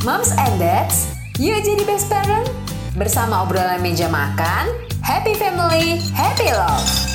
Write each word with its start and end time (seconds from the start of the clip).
Moms 0.00 0.32
and 0.32 0.56
Dads, 0.56 1.12
yuk 1.36 1.60
jadi 1.60 1.84
best 1.84 2.08
parent. 2.08 2.48
Bersama 2.96 3.44
obrolan 3.44 3.84
meja 3.84 4.08
makan, 4.08 4.72
happy 5.04 5.36
family, 5.36 6.00
happy 6.16 6.48
love. 6.56 7.09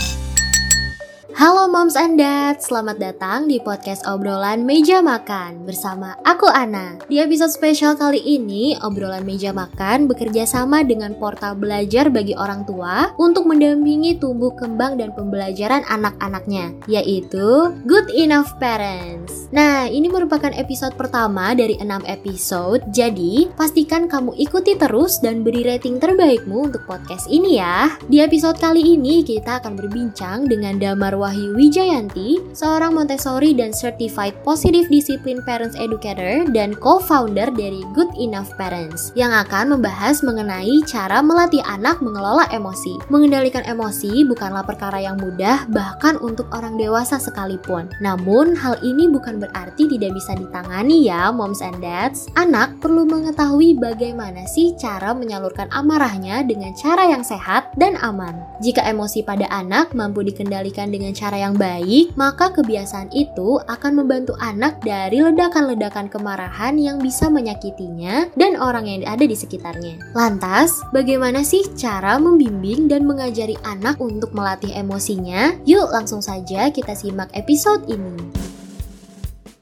Halo 1.36 1.68
moms 1.68 2.00
and 2.00 2.16
dad, 2.16 2.64
selamat 2.64 2.96
datang 2.96 3.52
di 3.52 3.60
podcast 3.60 4.08
obrolan 4.08 4.64
meja 4.64 5.04
makan 5.04 5.68
bersama 5.68 6.16
aku 6.24 6.48
Ana. 6.48 6.96
Di 7.12 7.20
episode 7.20 7.52
spesial 7.52 8.00
kali 8.00 8.24
ini, 8.24 8.80
obrolan 8.80 9.28
meja 9.28 9.52
makan 9.52 10.08
bekerja 10.08 10.48
sama 10.48 10.88
dengan 10.88 11.12
portal 11.20 11.60
belajar 11.60 12.08
bagi 12.08 12.32
orang 12.40 12.64
tua 12.64 13.12
untuk 13.20 13.52
mendampingi 13.52 14.16
tumbuh 14.16 14.56
kembang 14.56 14.96
dan 14.96 15.12
pembelajaran 15.12 15.84
anak-anaknya, 15.92 16.72
yaitu 16.88 17.68
Good 17.84 18.16
Enough 18.16 18.56
Parents. 18.56 19.52
Nah, 19.52 19.92
ini 19.92 20.08
merupakan 20.08 20.56
episode 20.56 20.96
pertama 20.96 21.52
dari 21.52 21.76
6 21.84 22.08
episode, 22.08 22.80
jadi 22.96 23.52
pastikan 23.60 24.08
kamu 24.08 24.40
ikuti 24.40 24.80
terus 24.80 25.20
dan 25.20 25.44
beri 25.44 25.68
rating 25.68 26.00
terbaikmu 26.00 26.72
untuk 26.72 26.88
podcast 26.88 27.28
ini 27.28 27.60
ya. 27.60 27.92
Di 28.08 28.24
episode 28.24 28.56
kali 28.56 28.96
ini 28.96 29.20
kita 29.20 29.60
akan 29.60 29.76
berbincang 29.76 30.48
dengan 30.48 30.80
Damar 30.80 31.25
Wahyu 31.26 31.58
Wijayanti, 31.58 32.54
seorang 32.54 32.94
Montessori 32.94 33.58
dan 33.58 33.74
Certified 33.74 34.38
Positive 34.46 34.86
Discipline 34.94 35.42
Parents 35.42 35.74
Educator 35.74 36.46
dan 36.54 36.78
co-founder 36.78 37.50
dari 37.50 37.82
Good 37.98 38.14
Enough 38.14 38.54
Parents, 38.62 39.10
yang 39.18 39.34
akan 39.34 39.74
membahas 39.74 40.22
mengenai 40.22 40.86
cara 40.86 41.26
melatih 41.26 41.66
anak 41.66 41.98
mengelola 42.06 42.46
emosi. 42.54 43.02
Mengendalikan 43.10 43.66
emosi 43.66 44.22
bukanlah 44.30 44.62
perkara 44.62 45.02
yang 45.02 45.18
mudah, 45.18 45.66
bahkan 45.74 46.22
untuk 46.22 46.46
orang 46.54 46.78
dewasa 46.78 47.18
sekalipun. 47.18 47.90
Namun, 48.06 48.54
hal 48.54 48.78
ini 48.86 49.10
bukan 49.10 49.42
berarti 49.42 49.90
tidak 49.90 50.14
bisa 50.14 50.38
ditangani 50.38 51.10
ya, 51.10 51.34
moms 51.34 51.66
and 51.66 51.82
dads. 51.82 52.30
Anak 52.38 52.78
perlu 52.86 53.02
mengetahui 53.10 53.82
bagaimana 53.82 54.46
sih 54.46 54.78
cara 54.78 55.18
menyalurkan 55.18 55.74
amarahnya 55.74 56.46
dengan 56.46 56.70
cara 56.78 57.10
yang 57.10 57.26
sehat 57.26 57.74
dan 57.82 57.98
aman. 58.06 58.46
Jika 58.62 58.86
emosi 58.86 59.26
pada 59.26 59.50
anak 59.50 59.98
mampu 59.98 60.22
dikendalikan 60.22 60.94
dengan 60.94 61.15
cara 61.16 61.40
yang 61.40 61.56
baik, 61.56 62.12
maka 62.20 62.52
kebiasaan 62.52 63.10
itu 63.16 63.58
akan 63.66 64.04
membantu 64.04 64.36
anak 64.44 64.84
dari 64.84 65.24
ledakan-ledakan 65.24 66.12
kemarahan 66.12 66.76
yang 66.76 67.00
bisa 67.00 67.32
menyakitinya 67.32 68.28
dan 68.36 68.60
orang 68.60 68.86
yang 68.92 69.08
ada 69.08 69.24
di 69.24 69.34
sekitarnya. 69.34 70.12
Lantas, 70.12 70.84
bagaimana 70.92 71.42
sih 71.42 71.64
cara 71.80 72.20
membimbing 72.20 72.92
dan 72.92 73.08
mengajari 73.08 73.56
anak 73.64 73.98
untuk 74.04 74.36
melatih 74.36 74.76
emosinya? 74.76 75.56
Yuk 75.64 75.90
langsung 75.96 76.20
saja 76.20 76.68
kita 76.70 76.92
simak 76.92 77.32
episode 77.32 77.88
ini. 77.88 78.45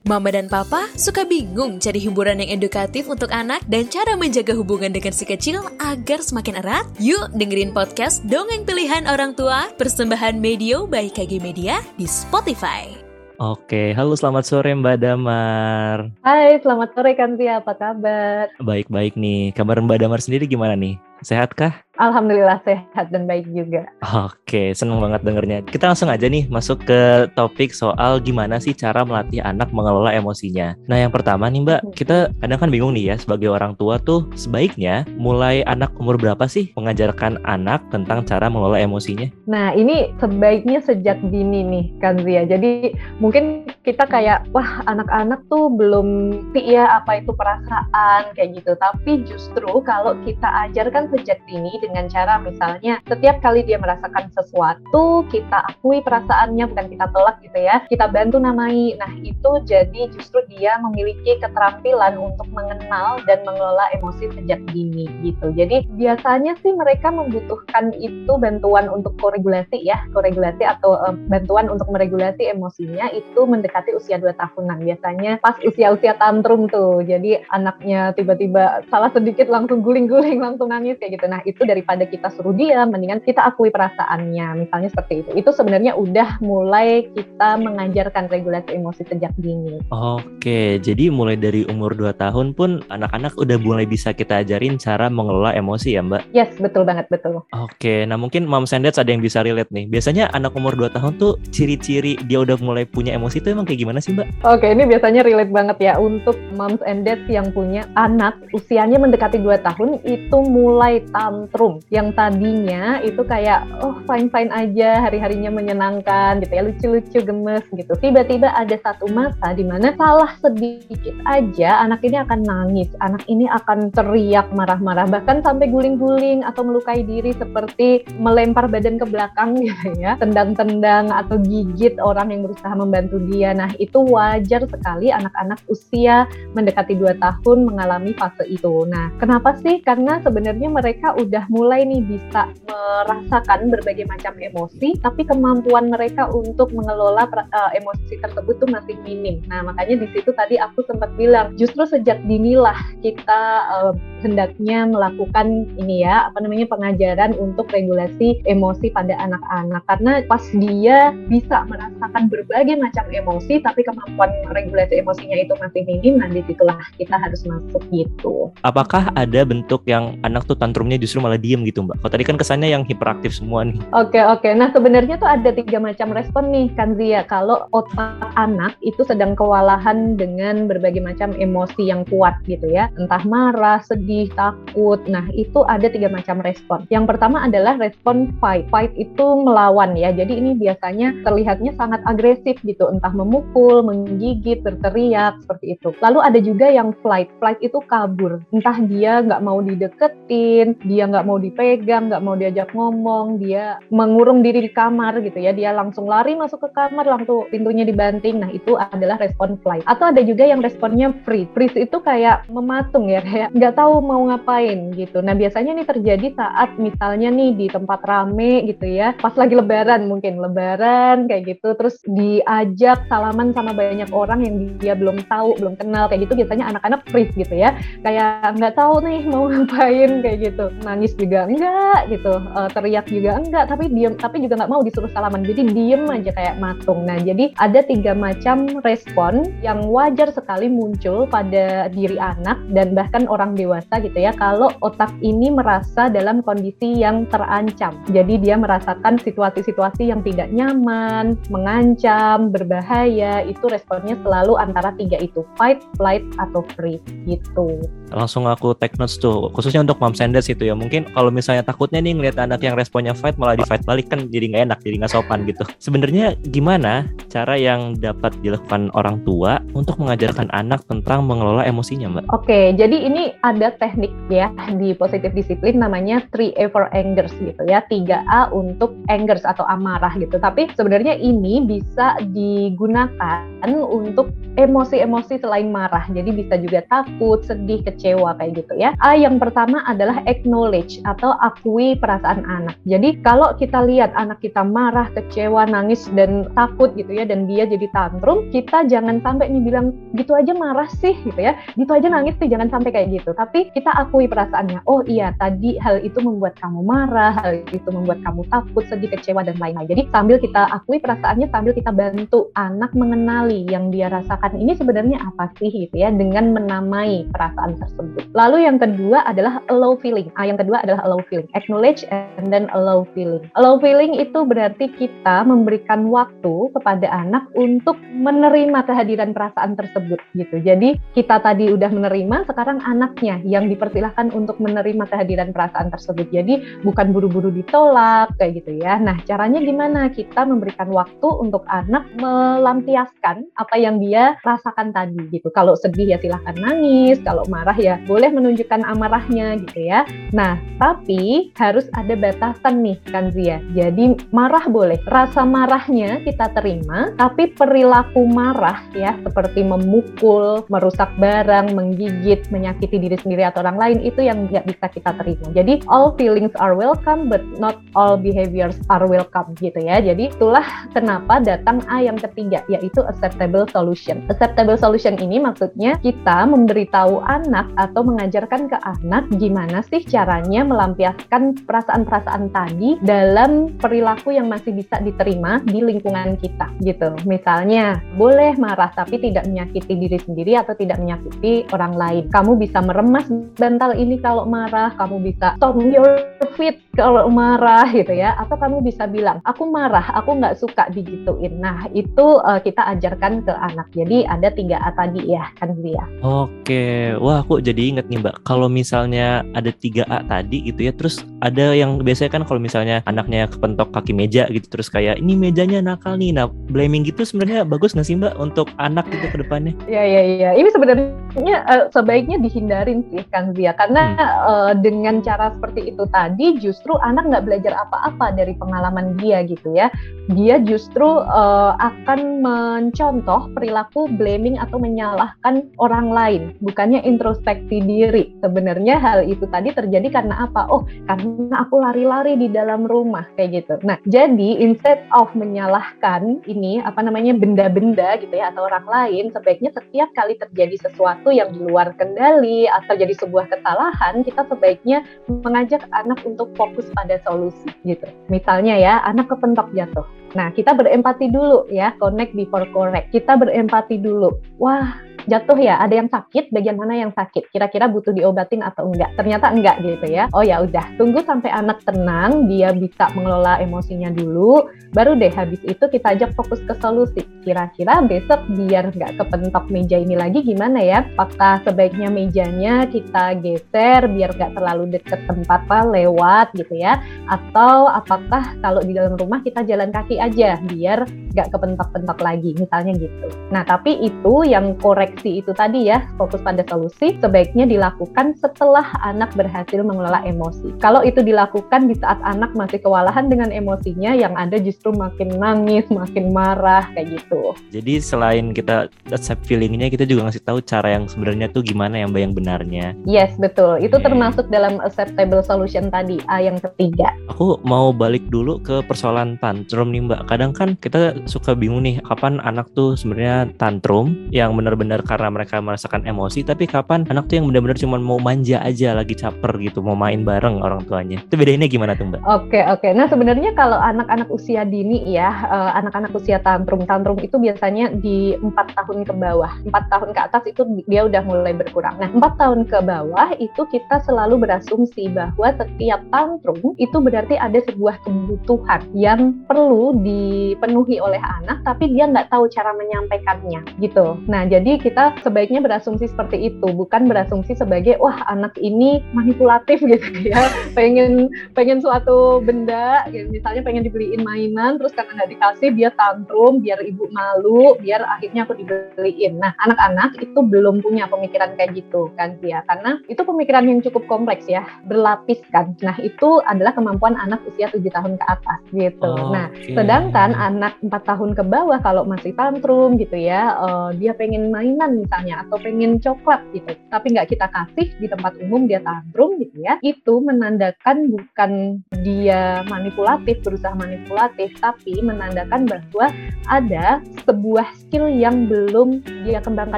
Mama 0.03 0.35
dan 0.35 0.51
Papa 0.51 0.91
suka 0.99 1.23
bingung 1.23 1.79
cari 1.79 1.95
hiburan 1.95 2.43
yang 2.43 2.59
edukatif 2.59 3.07
untuk 3.07 3.31
anak 3.31 3.63
dan 3.71 3.87
cara 3.87 4.19
menjaga 4.19 4.51
hubungan 4.51 4.91
dengan 4.91 5.15
si 5.15 5.23
kecil 5.23 5.63
agar 5.79 6.19
semakin 6.19 6.59
erat? 6.59 6.83
Yuk 6.99 7.31
dengerin 7.31 7.71
podcast 7.71 8.19
Dongeng 8.27 8.67
Pilihan 8.67 9.07
Orang 9.07 9.31
Tua 9.31 9.71
persembahan 9.79 10.35
Medio 10.43 10.83
by 10.91 11.07
KG 11.07 11.39
Media 11.39 11.79
di 11.95 12.03
Spotify. 12.03 12.91
Oke, 13.39 13.95
halo 13.95 14.19
selamat 14.19 14.43
sore 14.43 14.75
Mbak 14.75 14.97
Damar. 14.99 16.11
Hai, 16.19 16.59
selamat 16.59 16.99
sore 16.99 17.15
Kantia, 17.15 17.63
apa 17.63 17.71
kabar? 17.71 18.51
Baik-baik 18.59 19.15
nih, 19.15 19.55
kabar 19.55 19.79
Mbak 19.79 20.03
Damar 20.03 20.19
sendiri 20.19 20.51
gimana 20.51 20.75
nih? 20.75 20.99
Sehatkah? 21.23 21.83
Alhamdulillah 21.93 22.57
sehat 22.65 23.13
dan 23.13 23.29
baik 23.29 23.45
juga. 23.53 23.85
Oke, 24.25 24.73
seneng 24.73 24.97
banget 24.97 25.21
dengernya. 25.21 25.61
Kita 25.61 25.93
langsung 25.93 26.09
aja 26.09 26.25
nih 26.25 26.49
masuk 26.49 26.89
ke 26.89 27.29
topik 27.37 27.69
soal 27.69 28.17
gimana 28.17 28.57
sih 28.57 28.73
cara 28.73 29.05
melatih 29.05 29.45
anak 29.45 29.69
mengelola 29.69 30.09
emosinya. 30.09 30.73
Nah, 30.89 30.97
yang 30.97 31.13
pertama 31.13 31.45
nih 31.53 31.61
Mbak, 31.61 31.81
Hmm. 31.85 31.93
kita 31.93 32.17
kadang 32.41 32.59
kan 32.65 32.69
bingung 32.73 32.97
nih 32.97 33.13
ya 33.13 33.15
sebagai 33.21 33.53
orang 33.53 33.77
tua 33.77 34.01
tuh 34.01 34.25
sebaiknya 34.33 35.05
mulai 35.21 35.61
anak 35.69 35.93
umur 36.01 36.17
berapa 36.17 36.49
sih 36.49 36.73
mengajarkan 36.73 37.37
anak 37.45 37.85
tentang 37.93 38.25
cara 38.25 38.49
mengelola 38.49 38.81
emosinya? 38.81 39.29
Nah, 39.45 39.77
ini 39.77 40.09
sebaiknya 40.17 40.81
sejak 40.81 41.21
dini 41.29 41.61
nih 41.61 41.85
Kanzia. 42.01 42.41
Jadi 42.49 42.97
mungkin 43.21 43.69
kita 43.85 44.09
kayak, 44.09 44.49
wah 44.49 44.81
anak-anak 44.89 45.45
tuh 45.45 45.69
belum 45.69 46.41
ya 46.57 46.89
apa 47.05 47.21
itu 47.21 47.29
perasaan 47.37 48.33
kayak 48.33 48.65
gitu. 48.65 48.73
Tapi 48.81 49.29
justru 49.29 49.69
kalau 49.85 50.17
kita 50.25 50.49
ajarkan 50.65 51.12
sejak 51.13 51.39
dini 51.45 51.77
dengan 51.77 52.09
cara 52.09 52.41
misalnya 52.41 52.97
setiap 53.05 53.39
kali 53.45 53.61
dia 53.61 53.77
merasakan 53.77 54.33
sesuatu, 54.33 55.27
kita 55.29 55.69
akui 55.69 56.01
perasaannya, 56.01 56.65
bukan 56.71 56.87
kita 56.89 57.05
tolak 57.13 57.37
gitu 57.45 57.59
ya. 57.59 57.85
Kita 57.87 58.09
bantu 58.09 58.41
namai. 58.41 58.97
Nah, 58.97 59.11
itu 59.21 59.51
jadi 59.67 60.09
justru 60.15 60.41
dia 60.49 60.79
memiliki 60.81 61.37
keterampilan 61.37 62.17
untuk 62.17 62.47
mengenal 62.55 63.21
dan 63.29 63.45
mengelola 63.45 63.91
emosi 63.93 64.31
sejak 64.33 64.59
dini 64.71 65.05
gitu. 65.21 65.53
Jadi 65.53 65.85
biasanya 65.99 66.57
sih 66.63 66.73
mereka 66.73 67.11
membutuhkan 67.11 67.93
itu 67.99 68.33
bantuan 68.39 68.89
untuk 68.89 69.13
koregulasi 69.19 69.83
ya, 69.83 70.01
koregulasi 70.15 70.63
atau 70.65 70.97
eh, 71.05 71.15
bantuan 71.29 71.67
untuk 71.67 71.91
meregulasi 71.91 72.49
emosinya 72.55 73.11
itu 73.11 73.41
mendekati 73.43 73.93
usia 73.93 74.17
2 74.17 74.33
tahunan. 74.33 74.81
Biasanya 74.81 75.43
pas 75.43 75.59
usia-usia 75.61 76.15
tantrum 76.17 76.71
tuh. 76.71 77.03
Jadi 77.03 77.43
anaknya 77.51 78.15
tiba-tiba 78.15 78.87
salah 78.87 79.11
sedikit 79.11 79.51
langsung 79.51 79.83
guling-guling, 79.83 80.39
langsung 80.39 80.71
nangis 80.71 80.97
kayak 81.03 81.19
gitu. 81.19 81.27
Nah, 81.27 81.43
itu 81.43 81.61
daripada 81.67 82.07
kita 82.07 82.31
suruh 82.31 82.55
dia, 82.55 82.87
mendingan 82.87 83.19
kita 83.19 83.43
akui 83.43 83.67
perasaannya. 83.67 84.63
Misalnya 84.63 84.87
seperti 84.87 85.27
itu. 85.27 85.29
Itu 85.43 85.51
sebenarnya 85.51 85.99
udah 85.99 86.39
mulai 86.39 87.11
kita 87.11 87.59
mengajarkan 87.59 88.31
regulasi 88.31 88.79
emosi 88.79 89.03
sejak 89.03 89.35
dini. 89.35 89.83
Oke, 89.91 90.79
jadi 90.79 91.11
mulai 91.11 91.35
dari 91.35 91.67
umur 91.67 91.91
2 91.91 92.15
tahun 92.15 92.55
pun 92.55 92.79
anak-anak 92.87 93.35
udah 93.35 93.59
mulai 93.59 93.83
bisa 93.83 94.15
kita 94.15 94.39
ajarin 94.47 94.79
cara 94.79 95.11
mengelola 95.11 95.51
emosi 95.51 95.99
ya 95.99 96.01
Mbak? 96.05 96.31
Yes, 96.31 96.55
betul 96.61 96.87
banget, 96.87 97.11
betul. 97.11 97.43
Oke, 97.51 98.07
nah 98.07 98.15
mungkin 98.15 98.47
Mom 98.47 98.63
and 98.69 98.83
Dads 98.85 99.01
ada 99.01 99.09
yang 99.09 99.19
bisa 99.19 99.41
relate 99.41 99.69
nih. 99.73 99.89
Biasanya 99.89 100.29
anak 100.31 100.53
umur 100.53 100.77
2 100.77 100.93
tahun 100.93 101.17
tuh 101.17 101.41
ciri-ciri 101.49 102.15
dia 102.29 102.45
udah 102.45 102.55
mulai 102.61 102.85
punya 102.85 103.17
emosi 103.17 103.41
tuh 103.41 103.57
emang 103.57 103.65
kayak 103.65 103.81
gimana 103.81 103.99
sih 103.99 104.13
Mbak? 104.13 104.45
Oke, 104.45 104.69
ini 104.69 104.85
biasanya 104.85 105.25
relate 105.25 105.51
banget 105.51 105.77
ya 105.81 105.93
untuk 105.97 106.37
moms 106.53 106.79
and 106.85 107.03
dads 107.07 107.25
yang 107.25 107.49
punya 107.49 107.89
anak 107.97 108.37
usianya 108.53 109.01
mendekati 109.01 109.41
2 109.41 109.65
tahun 109.65 109.89
itu 110.05 110.37
mulai 110.45 110.82
tantrum. 111.11 111.79
Yang 111.87 112.07
tadinya 112.17 112.99
itu 113.03 113.21
kayak 113.23 113.65
oh 113.83 113.99
fine-fine 114.05 114.51
aja, 114.51 115.03
hari-harinya 115.03 115.51
menyenangkan 115.53 116.43
gitu 116.43 116.53
ya, 116.53 116.63
lucu-lucu, 116.63 117.19
gemes 117.23 117.65
gitu. 117.71 117.93
Tiba-tiba 117.97 118.51
ada 118.51 118.75
satu 118.79 119.07
masa 119.11 119.55
di 119.55 119.63
mana 119.63 119.95
salah 119.95 120.35
sedikit 120.39 121.15
aja 121.27 121.83
anak 121.83 122.03
ini 122.03 122.17
akan 122.19 122.39
nangis, 122.43 122.89
anak 122.99 123.23
ini 123.31 123.47
akan 123.47 123.89
teriak 123.93 124.49
marah-marah 124.51 125.07
bahkan 125.07 125.39
sampai 125.45 125.69
guling-guling 125.69 126.41
atau 126.43 126.65
melukai 126.65 127.05
diri 127.05 127.31
seperti 127.37 128.03
melempar 128.17 128.67
badan 128.67 128.97
ke 128.97 129.05
belakang 129.07 129.55
gitu 129.65 129.93
ya, 130.01 130.17
tendang-tendang 130.17 131.13
atau 131.13 131.37
gigit 131.39 131.95
orang 132.01 132.33
yang 132.33 132.41
berusaha 132.43 132.73
membantu 132.73 133.21
dia. 133.29 133.53
Nah, 133.53 133.69
itu 133.77 134.01
wajar 134.01 134.65
sekali 134.65 135.13
anak-anak 135.13 135.61
usia 135.69 136.25
mendekati 136.57 136.97
2 136.97 137.21
tahun 137.21 137.57
mengalami 137.67 138.11
fase 138.17 138.45
itu. 138.49 138.89
Nah, 138.89 139.13
kenapa 139.21 139.53
sih? 139.61 139.79
Karena 139.85 140.17
sebenarnya 140.25 140.72
mereka 140.73 141.13
udah 141.15 141.45
mulai 141.53 141.85
nih 141.85 142.01
bisa 142.01 142.49
merasakan 142.65 143.69
berbagai 143.69 144.09
macam 144.09 144.33
emosi, 144.41 144.97
tapi 144.99 145.23
kemampuan 145.23 145.93
mereka 145.93 146.27
untuk 146.33 146.73
mengelola 146.73 147.29
eh, 147.29 147.77
emosi 147.77 148.17
tersebut 148.19 148.57
tuh 148.57 148.69
masih 148.73 148.97
minim. 149.05 149.39
Nah, 149.47 149.61
makanya 149.61 150.03
di 150.03 150.07
situ 150.11 150.33
tadi 150.33 150.57
aku 150.57 150.81
sempat 150.89 151.13
bilang, 151.13 151.53
justru 151.55 151.85
sejak 151.85 152.17
dinilah 152.25 152.75
kita 153.05 153.41
eh, 153.69 153.93
hendaknya 154.25 154.89
melakukan 154.89 155.69
ini 155.77 156.01
ya, 156.07 156.33
apa 156.33 156.41
namanya 156.41 156.65
pengajaran 156.71 157.37
untuk 157.37 157.69
regulasi 157.69 158.41
emosi 158.49 158.89
pada 158.89 159.13
anak-anak. 159.19 159.83
Karena 159.85 160.11
pas 160.25 160.43
dia 160.57 161.13
bisa 161.27 161.67
merasakan 161.69 162.31
berbagai 162.31 162.79
macam 162.79 163.05
emosi, 163.11 163.61
tapi 163.61 163.85
kemampuan 163.85 164.31
regulasi 164.49 165.03
emosinya 165.03 165.37
itu 165.37 165.53
masih 165.59 165.81
minim, 165.85 166.17
nah 166.17 166.31
di 166.31 166.41
situlah 166.47 166.79
kita 166.95 167.15
harus 167.19 167.43
masuk 167.43 167.83
gitu. 167.91 168.49
Apakah 168.63 169.11
ada 169.13 169.43
bentuk 169.43 169.83
yang 169.85 170.15
anak 170.23 170.47
tuh 170.47 170.55
tantrumnya 170.63 170.95
justru 170.95 171.19
malah 171.19 171.35
diem 171.35 171.67
gitu 171.67 171.83
Mbak? 171.83 171.99
Kalau 171.99 172.11
tadi 172.15 172.23
kan 172.23 172.39
kesannya 172.39 172.71
yang 172.71 172.87
hiperaktif 172.87 173.35
semua 173.35 173.67
nih. 173.67 173.75
Oke 173.91 174.23
oke, 174.23 174.47
nah 174.55 174.71
sebenarnya 174.71 175.19
tuh 175.19 175.27
ada 175.27 175.51
tiga 175.51 175.83
macam 175.83 176.15
respon 176.15 176.47
nih 176.55 176.71
Kanzia. 176.79 177.27
Kalau 177.27 177.67
otak 177.75 178.31
anak 178.39 178.79
itu 178.79 179.03
sedang 179.03 179.35
kewalahan 179.35 180.15
dengan 180.15 180.69
berbagai 180.71 181.03
macam 181.03 181.35
emosi 181.35 181.91
yang 181.91 182.07
kuat 182.07 182.39
gitu 182.47 182.69
ya, 182.69 182.87
entah 182.95 183.19
marah, 183.27 183.81
sedih, 183.83 184.29
takut. 184.37 185.01
Nah, 185.09 185.25
itu 185.33 185.65
ada 185.65 185.89
tiga 185.89 186.07
macam 186.07 186.39
respon. 186.45 186.85
Yang 186.93 187.15
pertama 187.15 187.43
adalah 187.43 187.75
respon 187.81 188.31
fight. 188.37 188.69
Fight 188.69 188.93
itu 188.95 189.25
melawan 189.41 189.97
ya. 189.97 190.13
Jadi 190.13 190.37
ini 190.37 190.53
biasanya 190.53 191.25
terlihatnya 191.25 191.73
sangat 191.75 192.05
agresif 192.05 192.61
gitu, 192.61 192.87
entah 192.93 193.11
memukul, 193.11 193.81
menggigit, 193.81 194.61
berteriak 194.61 195.41
seperti 195.43 195.75
itu. 195.75 195.89
Lalu 195.99 196.19
ada 196.21 196.39
juga 196.39 196.69
yang 196.69 196.93
flight. 197.01 197.27
Flight 197.41 197.59
itu 197.65 197.81
kabur. 197.89 198.39
Entah 198.53 198.77
dia 198.85 199.25
nggak 199.25 199.41
mau 199.41 199.59
dideketin, 199.59 200.52
dia 200.85 201.03
nggak 201.09 201.25
mau 201.25 201.37
dipegang, 201.41 202.09
nggak 202.11 202.23
mau 202.23 202.35
diajak 202.37 202.69
ngomong, 202.77 203.41
dia 203.41 203.77
mengurung 203.89 204.45
diri 204.45 204.65
di 204.65 204.71
kamar 204.71 205.19
gitu 205.25 205.39
ya. 205.41 205.51
Dia 205.55 205.73
langsung 205.73 206.05
lari 206.05 206.37
masuk 206.37 206.63
ke 206.63 206.69
kamar, 206.73 207.05
langsung 207.05 207.49
pintunya 207.49 207.83
dibanting. 207.87 208.39
Nah, 208.43 208.51
itu 208.53 208.75
adalah 208.77 209.17
respon 209.17 209.57
flight. 209.61 209.85
Atau 209.89 210.09
ada 210.13 210.21
juga 210.21 210.45
yang 210.45 210.61
responnya 210.61 211.11
freeze. 211.23 211.49
Freeze 211.53 211.77
itu 211.77 211.97
kayak 212.03 212.45
mematung 212.49 213.09
ya, 213.09 213.23
kayak 213.23 213.49
nggak 213.55 213.73
tahu 213.77 214.03
mau 214.03 214.21
ngapain 214.29 214.93
gitu. 214.93 215.23
Nah 215.23 215.33
biasanya 215.33 215.71
ini 215.77 215.83
terjadi 215.87 216.27
saat 216.35 216.75
misalnya 216.75 217.31
nih 217.31 217.55
di 217.55 217.67
tempat 217.71 218.03
rame 218.03 218.67
gitu 218.67 218.85
ya, 218.85 219.15
pas 219.17 219.33
lagi 219.39 219.55
lebaran 219.55 220.05
mungkin 220.05 220.37
lebaran 220.37 221.25
kayak 221.31 221.57
gitu, 221.57 221.73
terus 221.79 221.97
diajak 222.05 223.05
salaman 223.07 223.55
sama 223.55 223.71
banyak 223.71 224.09
orang 224.11 224.43
yang 224.43 224.55
dia 224.77 224.93
belum 224.93 225.23
tahu, 225.25 225.57
belum 225.57 225.79
kenal 225.79 226.11
kayak 226.11 226.27
gitu, 226.27 226.43
biasanya 226.43 226.69
anak-anak 226.75 227.01
freeze 227.09 227.33
gitu 227.33 227.55
ya, 227.55 227.73
kayak 228.03 228.57
nggak 228.59 228.75
tahu 228.75 228.99
nih 229.01 229.21
mau 229.25 229.47
ngapain 229.51 230.11
kayak 230.21 230.37
gitu, 230.43 230.67
nangis 230.83 231.15
juga 231.15 231.47
enggak 231.47 232.11
gitu, 232.11 232.33
uh, 232.35 232.67
teriak 232.67 233.07
juga 233.07 233.39
enggak, 233.39 233.71
tapi 233.71 233.87
diem, 233.87 234.13
tapi 234.19 234.43
juga 234.43 234.59
nggak 234.59 234.71
mau 234.71 234.83
disuruh 234.83 235.11
salaman, 235.15 235.47
jadi 235.47 235.63
diem 235.71 236.03
aja 236.11 236.31
kayak 236.35 236.59
matung. 236.59 237.07
Nah 237.07 237.17
jadi 237.23 237.55
ada 237.55 237.79
tiga 237.79 238.11
macam 238.11 238.67
respon 238.83 239.47
yang 239.63 239.87
wajar 239.87 240.35
sekali 240.35 240.67
muncul 240.67 241.23
pada 241.31 241.87
diri 241.87 242.19
anak 242.19 242.59
dan 242.75 242.91
bahkan 242.91 243.23
orang 243.31 243.55
dewasa 243.55 244.03
gitu 244.03 244.19
ya 244.19 244.35
kalau 244.35 244.67
otak 244.83 245.09
ini 245.23 245.47
merasa 245.53 246.11
dalam 246.11 246.43
kondisi 246.43 246.99
yang 246.99 247.23
terancam. 247.31 247.95
Jadi 248.11 248.43
dia 248.43 248.59
merasakan 248.59 249.21
situasi-situasi 249.21 250.11
yang 250.11 250.19
tidak 250.25 250.51
nyaman, 250.51 251.39
mengancam, 251.47 252.51
berbahaya, 252.51 253.45
itu 253.47 253.63
responnya 253.71 254.19
selalu 254.25 254.59
antara 254.59 254.91
tiga 254.99 255.15
itu, 255.21 255.45
fight, 255.55 255.79
flight, 255.95 256.25
atau 256.41 256.65
freeze 256.75 257.05
gitu. 257.23 257.79
Langsung 258.13 258.45
aku 258.45 258.77
take 258.77 258.95
notes 259.01 259.17
tuh, 259.17 259.49
khususnya 259.51 259.81
untuk 259.81 259.97
mom 259.97 260.13
senders 260.13 260.45
itu 260.47 260.69
ya. 260.69 260.77
Mungkin 260.77 261.09
kalau 261.17 261.33
misalnya 261.33 261.65
takutnya 261.65 261.97
nih 261.99 262.13
ngeliat 262.13 262.37
anak 262.37 262.61
yang 262.61 262.77
responnya 262.77 263.17
fight 263.17 263.35
malah 263.41 263.57
di 263.57 263.65
fight 263.65 263.81
balik 263.83 264.13
kan 264.13 264.29
jadi 264.29 264.53
nggak 264.53 264.63
enak, 264.69 264.79
jadi 264.85 264.95
nggak 265.01 265.11
sopan 265.11 265.49
gitu. 265.49 265.65
Sebenarnya 265.81 266.37
gimana 266.53 267.09
cara 267.33 267.57
yang 267.57 267.97
dapat 267.97 268.37
dilakukan 268.45 268.93
orang 268.93 269.25
tua 269.25 269.57
untuk 269.73 269.97
mengajarkan 269.97 270.53
anak 270.53 270.85
tentang 270.85 271.25
mengelola 271.25 271.65
emosinya, 271.65 272.07
Mbak? 272.13 272.25
Oke, 272.29 272.77
jadi 272.77 272.97
ini 273.09 273.33
ada 273.41 273.73
teknik 273.81 274.13
ya 274.29 274.53
di 274.77 274.93
positif 274.93 275.33
disiplin 275.33 275.81
namanya 275.81 276.21
3A 276.29 276.69
for 276.69 276.87
angers 276.93 277.33
gitu 277.41 277.65
ya. 277.65 277.81
3A 277.89 278.53
untuk 278.53 278.93
angers 279.09 279.41
atau 279.41 279.65
amarah 279.65 280.13
gitu. 280.21 280.37
Tapi 280.37 280.69
sebenarnya 280.77 281.17
ini 281.17 281.65
bisa 281.65 282.21
digunakan 282.29 283.49
untuk 283.89 284.29
emosi-emosi 284.53 285.41
selain 285.41 285.73
marah. 285.73 286.05
Jadi 286.13 286.29
bisa 286.29 286.59
juga 286.61 286.85
takut, 286.85 287.41
sedih, 287.41 287.81
kecewa 287.81 288.02
kayak 288.11 288.51
gitu 288.59 288.73
ya. 288.75 288.91
A 288.99 289.15
yang 289.15 289.39
pertama 289.39 289.79
adalah 289.87 290.19
acknowledge 290.27 290.99
atau 291.07 291.39
akui 291.39 291.95
perasaan 291.95 292.43
anak. 292.43 292.75
Jadi 292.83 293.23
kalau 293.23 293.55
kita 293.55 293.79
lihat 293.87 294.11
anak 294.19 294.43
kita 294.43 294.61
marah, 294.61 295.07
kecewa, 295.15 295.63
nangis 295.63 296.05
dan 296.11 296.51
takut 296.53 296.91
gitu 296.99 297.15
ya 297.15 297.23
dan 297.23 297.47
dia 297.47 297.63
jadi 297.63 297.87
tantrum, 297.95 298.51
kita 298.51 298.85
jangan 298.91 299.23
sampai 299.23 299.47
nih 299.47 299.63
bilang 299.63 299.93
gitu 300.17 300.35
aja 300.35 300.51
marah 300.57 300.89
sih 300.99 301.15
gitu 301.23 301.39
ya 301.39 301.53
gitu 301.77 301.91
aja 301.93 302.07
nangis 302.09 302.35
sih 302.37 302.49
jangan 302.49 302.69
sampai 302.69 302.89
kayak 302.89 303.21
gitu 303.21 303.31
tapi 303.37 303.69
kita 303.71 303.89
akui 303.93 304.25
perasaannya 304.25 304.81
oh 304.89 305.05
iya 305.05 305.31
tadi 305.37 305.77
hal 305.79 306.01
itu 306.01 306.19
membuat 306.19 306.57
kamu 306.59 306.81
marah 306.81 307.33
hal 307.37 307.61
itu 307.69 307.89
membuat 307.89 308.19
kamu 308.25 308.43
takut 308.49 308.83
sedih 308.89 309.09
kecewa 309.13 309.45
dan 309.45 309.55
lain-lain 309.61 309.89
jadi 309.89 310.03
sambil 310.09 310.37
kita 310.41 310.67
akui 310.73 310.97
perasaannya 310.99 311.47
sambil 311.53 311.73
kita 311.73 311.93
bantu 311.93 312.49
anak 312.57 312.91
mengenali 312.97 313.65
yang 313.69 313.93
dia 313.93 314.09
rasakan 314.09 314.57
ini 314.57 314.73
sebenarnya 314.73 315.21
apa 315.21 315.53
sih 315.61 315.69
gitu 315.69 315.95
ya 315.95 316.09
dengan 316.09 316.51
menamai 316.51 317.29
perasaan 317.29 317.77
tersebut 317.77 317.92
lalu 318.33 318.65
yang 318.65 318.81
kedua 318.81 319.23
adalah 319.29 319.61
allow 319.69 319.93
feeling 320.01 320.27
ah 320.35 320.45
yang 320.47 320.57
kedua 320.57 320.81
adalah 320.81 321.05
allow 321.05 321.21
feeling 321.29 321.47
acknowledge 321.53 322.03
and 322.09 322.49
then 322.49 322.65
allow 322.73 323.05
feeling 323.13 323.43
allow 323.55 323.77
feeling 323.77 324.17
itu 324.17 324.41
berarti 324.43 324.89
kita 324.97 325.45
memberikan 325.45 326.09
waktu 326.09 326.73
kepada 326.73 327.07
anak 327.09 327.45
untuk 327.53 327.95
menerima 328.11 328.83
kehadiran 328.89 329.31
perasaan 329.31 329.77
tersebut 329.77 330.19
gitu 330.33 330.57
jadi 330.63 330.97
kita 331.13 331.43
tadi 331.43 331.69
udah 331.69 331.91
menerima, 331.91 332.47
sekarang 332.47 332.79
anaknya 332.81 333.37
yang 333.43 333.67
dipersilahkan 333.67 334.31
untuk 334.31 334.57
menerima 334.63 335.05
kehadiran 335.11 335.51
perasaan 335.51 335.91
tersebut. 335.91 336.31
Jadi 336.31 336.81
bukan 336.81 337.11
buru-buru 337.11 337.51
ditolak 337.51 338.33
kayak 338.39 338.63
gitu 338.63 338.79
ya. 338.81 338.97
Nah, 338.97 339.19
caranya 339.27 339.59
gimana? 339.61 340.09
Kita 340.09 340.47
memberikan 340.47 340.89
waktu 340.89 341.27
untuk 341.27 341.67
anak 341.69 342.07
melampiaskan 342.17 343.45
apa 343.59 343.75
yang 343.77 343.99
dia 343.99 344.39
rasakan 344.41 344.95
tadi 344.95 345.29
gitu. 345.29 345.51
Kalau 345.51 345.75
sedih 345.75 346.15
ya 346.15 346.17
silahkan 346.17 346.55
nangis, 346.57 347.19
kalau 347.21 347.43
marah 347.51 347.72
ya 347.77 347.99
boleh 348.05 348.29
menunjukkan 348.33 348.83
amarahnya 348.85 349.57
gitu 349.61 349.87
ya. 349.87 350.05
Nah, 350.33 350.57
tapi 350.81 351.53
harus 351.57 351.87
ada 351.93 352.13
batasan 352.17 352.81
nih 352.83 352.97
kan 353.09 353.29
Zia. 353.31 353.61
Jadi 353.73 354.17
marah 354.33 354.65
boleh, 354.67 354.99
rasa 355.07 355.45
marahnya 355.45 356.19
kita 356.25 356.51
terima, 356.57 357.13
tapi 357.15 357.53
perilaku 357.53 358.25
marah 358.27 358.81
ya 358.97 359.15
seperti 359.21 359.63
memukul, 359.63 360.65
merusak 360.67 361.09
barang, 361.21 361.71
menggigit, 361.71 362.49
menyakiti 362.49 362.97
diri 362.99 363.17
sendiri 363.19 363.47
atau 363.47 363.63
orang 363.63 363.77
lain 363.77 363.97
itu 364.03 364.25
yang 364.25 364.49
nggak 364.49 364.65
bisa 364.67 364.85
kita 364.89 365.11
terima. 365.21 365.47
Jadi 365.53 365.85
all 365.87 366.15
feelings 366.17 366.53
are 366.59 366.73
welcome 366.75 367.29
but 367.29 367.41
not 367.61 367.79
all 367.93 368.17
behaviors 368.19 368.77
are 368.89 369.05
welcome 369.05 369.55
gitu 369.61 369.79
ya. 369.79 370.01
Jadi 370.01 370.33
itulah 370.33 370.65
kenapa 370.91 371.39
datang 371.39 371.79
A 371.87 372.01
yang 372.03 372.17
ketiga 372.17 372.65
yaitu 372.67 373.05
acceptable 373.05 373.69
solution. 373.69 374.23
Acceptable 374.27 374.75
solution 374.79 375.15
ini 375.21 375.39
maksudnya 375.39 375.95
kita 376.01 376.47
memberitahu 376.49 377.21
anak 377.23 377.62
atau 377.75 378.01
mengajarkan 378.03 378.71
ke 378.71 378.77
anak 378.79 379.27
gimana 379.37 379.81
sih 379.87 380.01
caranya 380.05 380.65
melampiaskan 380.65 381.65
perasaan-perasaan 381.65 382.49
tadi 382.49 382.97
dalam 383.03 383.73
perilaku 383.77 384.33
yang 384.33 384.47
masih 384.49 384.73
bisa 384.73 384.99
diterima 385.01 385.59
di 385.63 385.79
lingkungan 385.83 386.39
kita 386.39 386.71
gitu. 386.81 387.13
Misalnya 387.27 388.01
boleh 388.15 388.55
marah 388.57 388.89
tapi 388.93 389.19
tidak 389.19 389.45
menyakiti 389.45 389.93
diri 389.97 390.19
sendiri 390.19 390.57
atau 390.57 390.73
tidak 390.73 390.97
menyakiti 390.99 391.67
orang 391.75 391.93
lain. 391.93 392.23
Kamu 392.31 392.57
bisa 392.57 392.79
meremas 392.79 393.27
bantal 393.59 393.93
ini 393.93 394.17
kalau 394.23 394.47
marah, 394.47 394.95
kamu 394.95 395.19
bisa 395.19 395.59
stomp 395.59 395.83
your 395.91 396.23
feet 396.55 396.79
kalau 396.93 397.25
marah 397.29 397.89
gitu 397.89 398.13
ya, 398.13 398.37
atau 398.37 398.55
kamu 398.57 398.85
bisa 398.85 399.09
bilang, 399.09 399.41
aku 399.43 399.65
marah, 399.65 400.13
aku 400.13 400.37
nggak 400.37 400.57
suka 400.61 400.89
digituin. 400.93 401.57
Nah 401.57 401.89
itu 401.91 402.37
uh, 402.41 402.61
kita 402.61 402.85
ajarkan 402.97 403.41
ke 403.41 403.53
anak. 403.53 403.89
Jadi 403.93 404.25
ada 404.25 404.49
tiga 404.53 404.77
A 404.81 404.93
tadi 404.93 405.25
ya 405.25 405.49
kan 405.57 405.73
dia. 405.81 406.05
Oke, 406.21 407.17
wah 407.17 407.41
aku 407.41 407.52
jadi 407.59 407.93
inget 407.93 408.05
nih 408.07 408.23
mbak, 408.23 408.41
kalau 408.47 408.71
misalnya 408.71 409.43
ada 409.53 409.69
tiga 409.69 410.07
A 410.07 410.23
tadi 410.25 410.63
gitu 410.65 410.87
ya, 410.87 410.93
terus 410.95 411.21
ada 411.43 411.75
yang 411.75 411.99
biasanya 411.99 412.31
kan 412.39 412.43
kalau 412.47 412.61
misalnya 412.61 413.03
anaknya 413.05 413.45
kepentok 413.51 413.91
kaki 413.91 414.15
meja 414.15 414.47
gitu, 414.49 414.65
terus 414.71 414.87
kayak 414.87 415.19
ini 415.19 415.35
mejanya 415.35 415.83
nakal 415.83 416.15
nih, 416.15 416.31
nah 416.31 416.47
blaming 416.47 417.03
gitu 417.03 417.27
sebenarnya 417.27 417.67
bagus 417.67 417.91
nggak 417.93 418.07
sih 418.07 418.15
mbak 418.15 418.33
untuk 418.39 418.71
anak 418.79 419.03
gitu 419.11 419.27
ke 419.29 419.37
depannya? 419.43 419.73
Iya 419.85 420.03
iya 420.07 420.21
iya, 420.23 420.49
ini 420.55 420.69
sebenarnya 420.71 421.57
uh, 421.67 421.85
sebaiknya 421.91 422.39
dihindarin 422.39 423.03
sih 423.11 423.25
kan 423.29 423.51
Zia. 423.53 423.75
Karena 423.75 424.15
hmm. 424.15 424.39
uh, 424.47 424.73
dengan 424.79 425.19
cara 425.19 425.51
seperti 425.57 425.91
itu 425.91 426.03
tadi 426.13 426.57
justru 426.61 426.95
anak 427.01 427.27
nggak 427.27 427.45
belajar 427.45 427.73
apa-apa 427.75 428.31
dari 428.37 428.53
pengalaman 428.55 429.17
dia 429.19 429.43
gitu 429.43 429.73
ya. 429.75 429.91
Dia 430.31 430.61
justru 430.63 431.03
uh, 431.19 431.75
akan 431.75 432.39
mencontoh 432.39 433.51
perilaku 433.51 434.07
blaming 434.15 434.55
atau 434.55 434.79
menyalahkan 434.79 435.67
orang 435.83 436.07
lain. 436.13 436.41
Bukannya 436.63 437.03
introspeksi 437.43 437.83
diri. 437.83 438.23
Sebenarnya 438.39 438.95
hal 439.03 439.27
itu 439.27 439.43
tadi 439.51 439.75
terjadi 439.75 440.07
karena 440.07 440.47
apa? 440.47 440.63
Oh 440.71 440.87
karena 441.11 441.67
aku 441.67 441.75
lari-lari 441.83 442.39
di 442.39 442.47
dalam 442.47 442.87
rumah 442.87 443.27
kayak 443.35 443.51
gitu. 443.59 443.75
Nah 443.83 443.99
jadi 444.07 444.63
instead 444.63 445.03
of 445.11 445.27
menyalahkan 445.35 446.39
ini 446.47 446.79
apa 446.79 447.03
namanya 447.03 447.35
benda-benda 447.35 448.15
gitu 448.23 448.31
ya 448.31 448.55
atau 448.55 448.63
orang 448.71 448.87
lain 448.87 449.35
sebaiknya 449.35 449.75
setiap 449.75 450.09
kali 450.15 450.39
terjadi 450.39 450.87
sesuatu 450.87 451.35
yang 451.35 451.51
di 451.51 451.67
luar 451.67 451.91
kendali 451.99 452.63
atau 452.71 452.95
jadi 452.95 453.11
sebuah 453.19 453.51
kesalahan 453.51 454.23
kita 454.23 454.47
sebaiknya 454.47 455.03
mengajak 455.27 455.83
anak 455.91 456.23
untuk 456.23 456.55
fokus 456.55 456.87
pada 456.95 457.19
solusi 457.27 457.67
gitu. 457.83 458.07
Misalnya 458.31 458.79
ya 458.79 459.03
anak 459.03 459.27
kepentok 459.27 459.67
jatuh 459.75 460.07
Nah, 460.33 460.49
kita 460.49 460.73
berempati 460.73 461.29
dulu 461.29 461.69
ya, 461.69 461.93
connect 462.01 462.33
before 462.33 462.65
correct. 462.73 463.13
Kita 463.13 463.37
berempati 463.37 464.01
dulu. 464.01 464.33
Wah, 464.57 464.97
jatuh 465.27 465.55
ya, 465.55 465.79
ada 465.79 465.95
yang 465.95 466.09
sakit, 466.11 466.51
bagian 466.51 466.75
mana 466.75 466.99
yang 466.99 467.11
sakit, 467.15 467.47
kira-kira 467.51 467.87
butuh 467.87 468.11
diobatin 468.11 468.59
atau 468.63 468.91
enggak. 468.91 469.13
Ternyata 469.15 469.51
enggak 469.55 469.79
gitu 469.83 470.07
ya. 470.11 470.27
Oh 470.35 470.43
ya 470.43 470.59
udah, 470.63 470.83
tunggu 470.99 471.23
sampai 471.23 471.51
anak 471.53 471.79
tenang, 471.87 472.47
dia 472.51 472.75
bisa 472.75 473.07
mengelola 473.15 473.59
emosinya 473.63 474.11
dulu, 474.11 474.67
baru 474.91 475.15
deh 475.15 475.31
habis 475.31 475.61
itu 475.63 475.79
kita 475.79 476.17
ajak 476.17 476.35
fokus 476.35 476.59
ke 476.63 476.73
solusi. 476.79 477.23
Kira-kira 477.43 478.03
besok 478.03 478.43
biar 478.55 478.91
nggak 478.91 479.19
kepentok 479.19 479.67
meja 479.71 479.99
ini 479.99 480.15
lagi 480.15 480.43
gimana 480.43 480.79
ya? 480.79 481.07
Apakah 481.15 481.63
sebaiknya 481.63 482.07
mejanya 482.11 482.87
kita 482.87 483.35
geser 483.39 484.07
biar 484.07 484.35
nggak 484.35 484.55
terlalu 484.55 484.99
deket 484.99 485.19
tempat 485.27 485.65
lewat 485.67 486.55
gitu 486.55 486.79
ya? 486.79 486.99
Atau 487.27 487.87
apakah 487.91 488.55
kalau 488.63 488.79
di 488.83 488.95
dalam 488.95 489.15
rumah 489.19 489.43
kita 489.43 489.63
jalan 489.67 489.91
kaki 489.91 490.19
aja 490.23 490.59
biar 490.71 491.03
nggak 491.33 491.49
kepentok-pentok 491.49 492.19
lagi, 492.21 492.53
misalnya 492.55 492.93
gitu. 492.95 493.27
Nah, 493.49 493.65
tapi 493.65 493.97
itu 494.05 494.45
yang 494.45 494.77
koreksi 494.77 495.41
itu 495.41 495.49
tadi 495.51 495.89
ya, 495.89 496.05
fokus 496.15 496.39
pada 496.45 496.61
solusi, 496.69 497.17
sebaiknya 497.17 497.65
dilakukan 497.65 498.37
setelah 498.37 498.85
anak 499.01 499.33
berhasil 499.33 499.81
mengelola 499.81 500.21
emosi. 500.23 500.77
Kalau 500.77 501.01
itu 501.01 501.25
dilakukan 501.25 501.89
di 501.89 501.97
saat 501.97 502.21
anak 502.21 502.53
masih 502.53 502.77
kewalahan 502.79 503.27
dengan 503.27 503.49
emosinya, 503.49 504.13
yang 504.13 504.37
ada 504.37 504.61
justru 504.61 504.93
makin 504.93 505.33
nangis, 505.41 505.89
makin 505.89 506.29
marah, 506.29 506.85
kayak 506.93 507.17
gitu. 507.17 507.57
Jadi 507.73 507.97
selain 507.97 508.53
kita 508.53 508.93
accept 509.09 509.49
feelingnya, 509.49 509.89
kita 509.89 510.05
juga 510.05 510.29
ngasih 510.29 510.45
tahu 510.45 510.61
cara 510.61 510.93
yang 510.93 511.09
sebenarnya 511.09 511.49
tuh 511.49 511.65
gimana 511.65 511.97
yang 511.97 512.13
yang 512.13 512.37
benarnya. 512.37 512.93
Yes, 513.09 513.33
betul. 513.41 513.81
Itu 513.81 513.97
okay. 513.97 514.05
termasuk 514.05 514.53
dalam 514.53 514.77
acceptable 514.85 515.41
solution 515.41 515.89
tadi, 515.89 516.21
A 516.29 516.45
yang 516.45 516.61
ketiga. 516.61 517.09
Aku 517.33 517.57
mau 517.65 517.89
balik 517.89 518.29
dulu 518.29 518.61
ke 518.61 518.85
persoalan 518.85 519.41
tantrum 519.41 519.89
nih 519.89 520.05
Mbak. 520.05 520.12
Kadang 520.29 520.51
kan 520.53 520.77
kita 520.77 521.25
suka 521.25 521.57
bingung 521.57 521.83
nih 521.83 521.97
kapan 522.05 522.37
anak 522.43 522.69
tuh 522.77 522.93
sebenarnya 522.93 523.49
tantrum 523.57 524.29
yang 524.29 524.53
benar-benar 524.53 525.01
karena 525.05 525.29
mereka 525.33 525.59
merasakan 525.59 526.05
emosi 526.05 526.45
tapi 526.45 526.69
kapan 526.69 527.07
anak 527.09 527.27
tuh 527.29 527.41
yang 527.41 527.49
benar-benar 527.49 527.77
cuma 527.79 527.97
mau 527.97 528.19
manja 528.21 528.61
aja 528.61 528.93
lagi 528.93 529.17
caper 529.17 529.57
gitu 529.59 529.81
mau 529.81 529.97
main 529.97 530.21
bareng 530.21 530.61
orang 530.61 530.83
tuanya 530.85 531.23
itu 531.23 531.35
bedainnya 531.39 531.69
gimana 531.69 531.97
tuh 531.97 532.09
mbak? 532.09 532.21
Oke 532.23 532.59
okay, 532.59 532.63
oke 532.69 532.79
okay. 532.83 532.91
nah 532.93 533.07
sebenarnya 533.09 533.55
kalau 533.57 533.77
anak-anak 533.79 534.29
usia 534.29 534.67
dini 534.67 535.03
ya 535.07 535.29
uh, 535.49 535.71
anak-anak 535.79 536.11
usia 536.13 536.37
tantrum 536.43 536.85
tantrum 536.85 537.17
itu 537.21 537.35
biasanya 537.39 537.93
di 537.97 538.35
empat 538.37 538.75
tahun 538.75 539.07
ke 539.07 539.13
bawah 539.15 539.51
empat 539.69 539.83
tahun 539.89 540.09
ke 540.11 540.19
atas 540.19 540.43
itu 540.49 540.61
dia 540.85 541.07
udah 541.07 541.21
mulai 541.25 541.53
berkurang 541.55 541.97
nah 541.97 542.09
empat 542.11 542.35
tahun 542.37 542.67
ke 542.67 542.79
bawah 542.83 543.33
itu 543.39 543.61
kita 543.71 544.03
selalu 544.03 544.43
berasumsi 544.43 545.09
bahwa 545.13 545.53
setiap 545.55 546.01
tantrum 546.11 546.75
itu 546.77 546.97
berarti 546.99 547.39
ada 547.39 547.59
sebuah 547.63 548.01
kebutuhan 548.03 548.81
yang 548.93 549.33
perlu 549.47 549.95
dipenuhi 550.03 550.99
oleh 550.99 551.19
anak 551.19 551.63
tapi 551.63 551.89
dia 551.95 552.05
nggak 552.05 552.29
tahu 552.29 552.45
cara 552.51 552.75
menyampaikannya 552.75 553.63
gitu. 553.79 554.19
Nah 554.27 554.45
jadi 554.45 554.77
kita 554.77 555.17
sebaiknya 555.23 555.63
berasumsi 555.63 556.11
seperti 556.11 556.53
itu 556.53 556.67
bukan 556.75 557.07
berasumsi 557.07 557.55
sebagai 557.55 557.97
wah 557.97 558.21
anak 558.27 558.53
ini 558.59 558.99
manipulatif 559.15 559.79
gitu 559.91 560.29
ya 560.29 560.51
pengen 560.75 561.31
pengen 561.55 561.79
suatu 561.79 562.43
benda 562.43 563.07
gitu. 563.09 563.31
misalnya 563.31 563.63
pengen 563.63 563.87
dibeliin 563.87 564.21
mainan 564.21 564.77
terus 564.77 564.91
karena 564.93 565.23
nggak 565.23 565.31
dikasih 565.39 565.69
dia 565.73 565.89
tantrum 565.95 566.59
biar 566.59 566.83
ibu 566.83 567.07
malu 567.15 567.79
biar 567.79 568.03
akhirnya 568.05 568.43
aku 568.43 568.59
dibeliin. 568.59 569.39
Nah 569.39 569.55
anak-anak 569.63 570.19
itu 570.19 570.39
belum 570.43 570.83
punya 570.83 571.07
pemikiran 571.07 571.55
kayak 571.55 571.79
gitu 571.79 572.11
kan 572.19 572.35
ya 572.43 572.61
karena 572.67 572.99
itu 573.07 573.23
pemikiran 573.23 573.65
yang 573.65 573.79
cukup 573.79 574.05
kompleks 574.11 574.45
ya 574.45 574.67
berlapis 574.85 575.39
kan. 575.49 575.71
Nah 575.79 575.95
itu 576.03 576.43
adalah 576.43 576.75
kemampuan 576.75 577.15
anak 577.15 577.39
usia 577.47 577.71
7 577.71 577.79
tahun 577.87 578.13
ke 578.19 578.25
atas 578.27 578.59
gitu. 578.73 579.07
Oh, 579.07 579.31
nah 579.31 579.47
okay. 579.53 579.75
Sedangkan 579.93 580.33
anak 580.33 580.81
4 580.81 580.89
tahun 581.05 581.37
ke 581.37 581.45
bawah 581.45 581.77
kalau 581.85 582.01
masih 582.01 582.33
tantrum 582.33 582.97
gitu 582.97 583.13
ya 583.13 583.53
uh, 583.61 583.93
dia 583.93 584.17
pengen 584.17 584.49
mainan 584.49 585.05
misalnya 585.05 585.45
atau 585.45 585.61
pengen 585.61 586.01
coklat 586.01 586.41
gitu 586.49 586.73
tapi 586.89 587.13
nggak 587.13 587.29
kita 587.29 587.45
kasih 587.53 587.93
di 588.01 588.09
tempat 588.09 588.33
umum 588.41 588.65
dia 588.65 588.81
tantrum 588.81 589.37
gitu 589.37 589.53
ya 589.61 589.77
itu 589.85 590.17
menandakan 590.17 591.13
bukan 591.13 591.77
dia 592.01 592.65
manipulatif 592.65 593.37
berusaha 593.45 593.77
manipulatif 593.77 594.49
tapi 594.57 594.97
menandakan 594.97 595.69
bahwa 595.69 596.09
ada 596.49 596.97
sebuah 597.29 597.69
skill 597.77 598.09
yang 598.09 598.49
belum 598.49 598.97
dia 599.29 599.45
kembangkan 599.45 599.77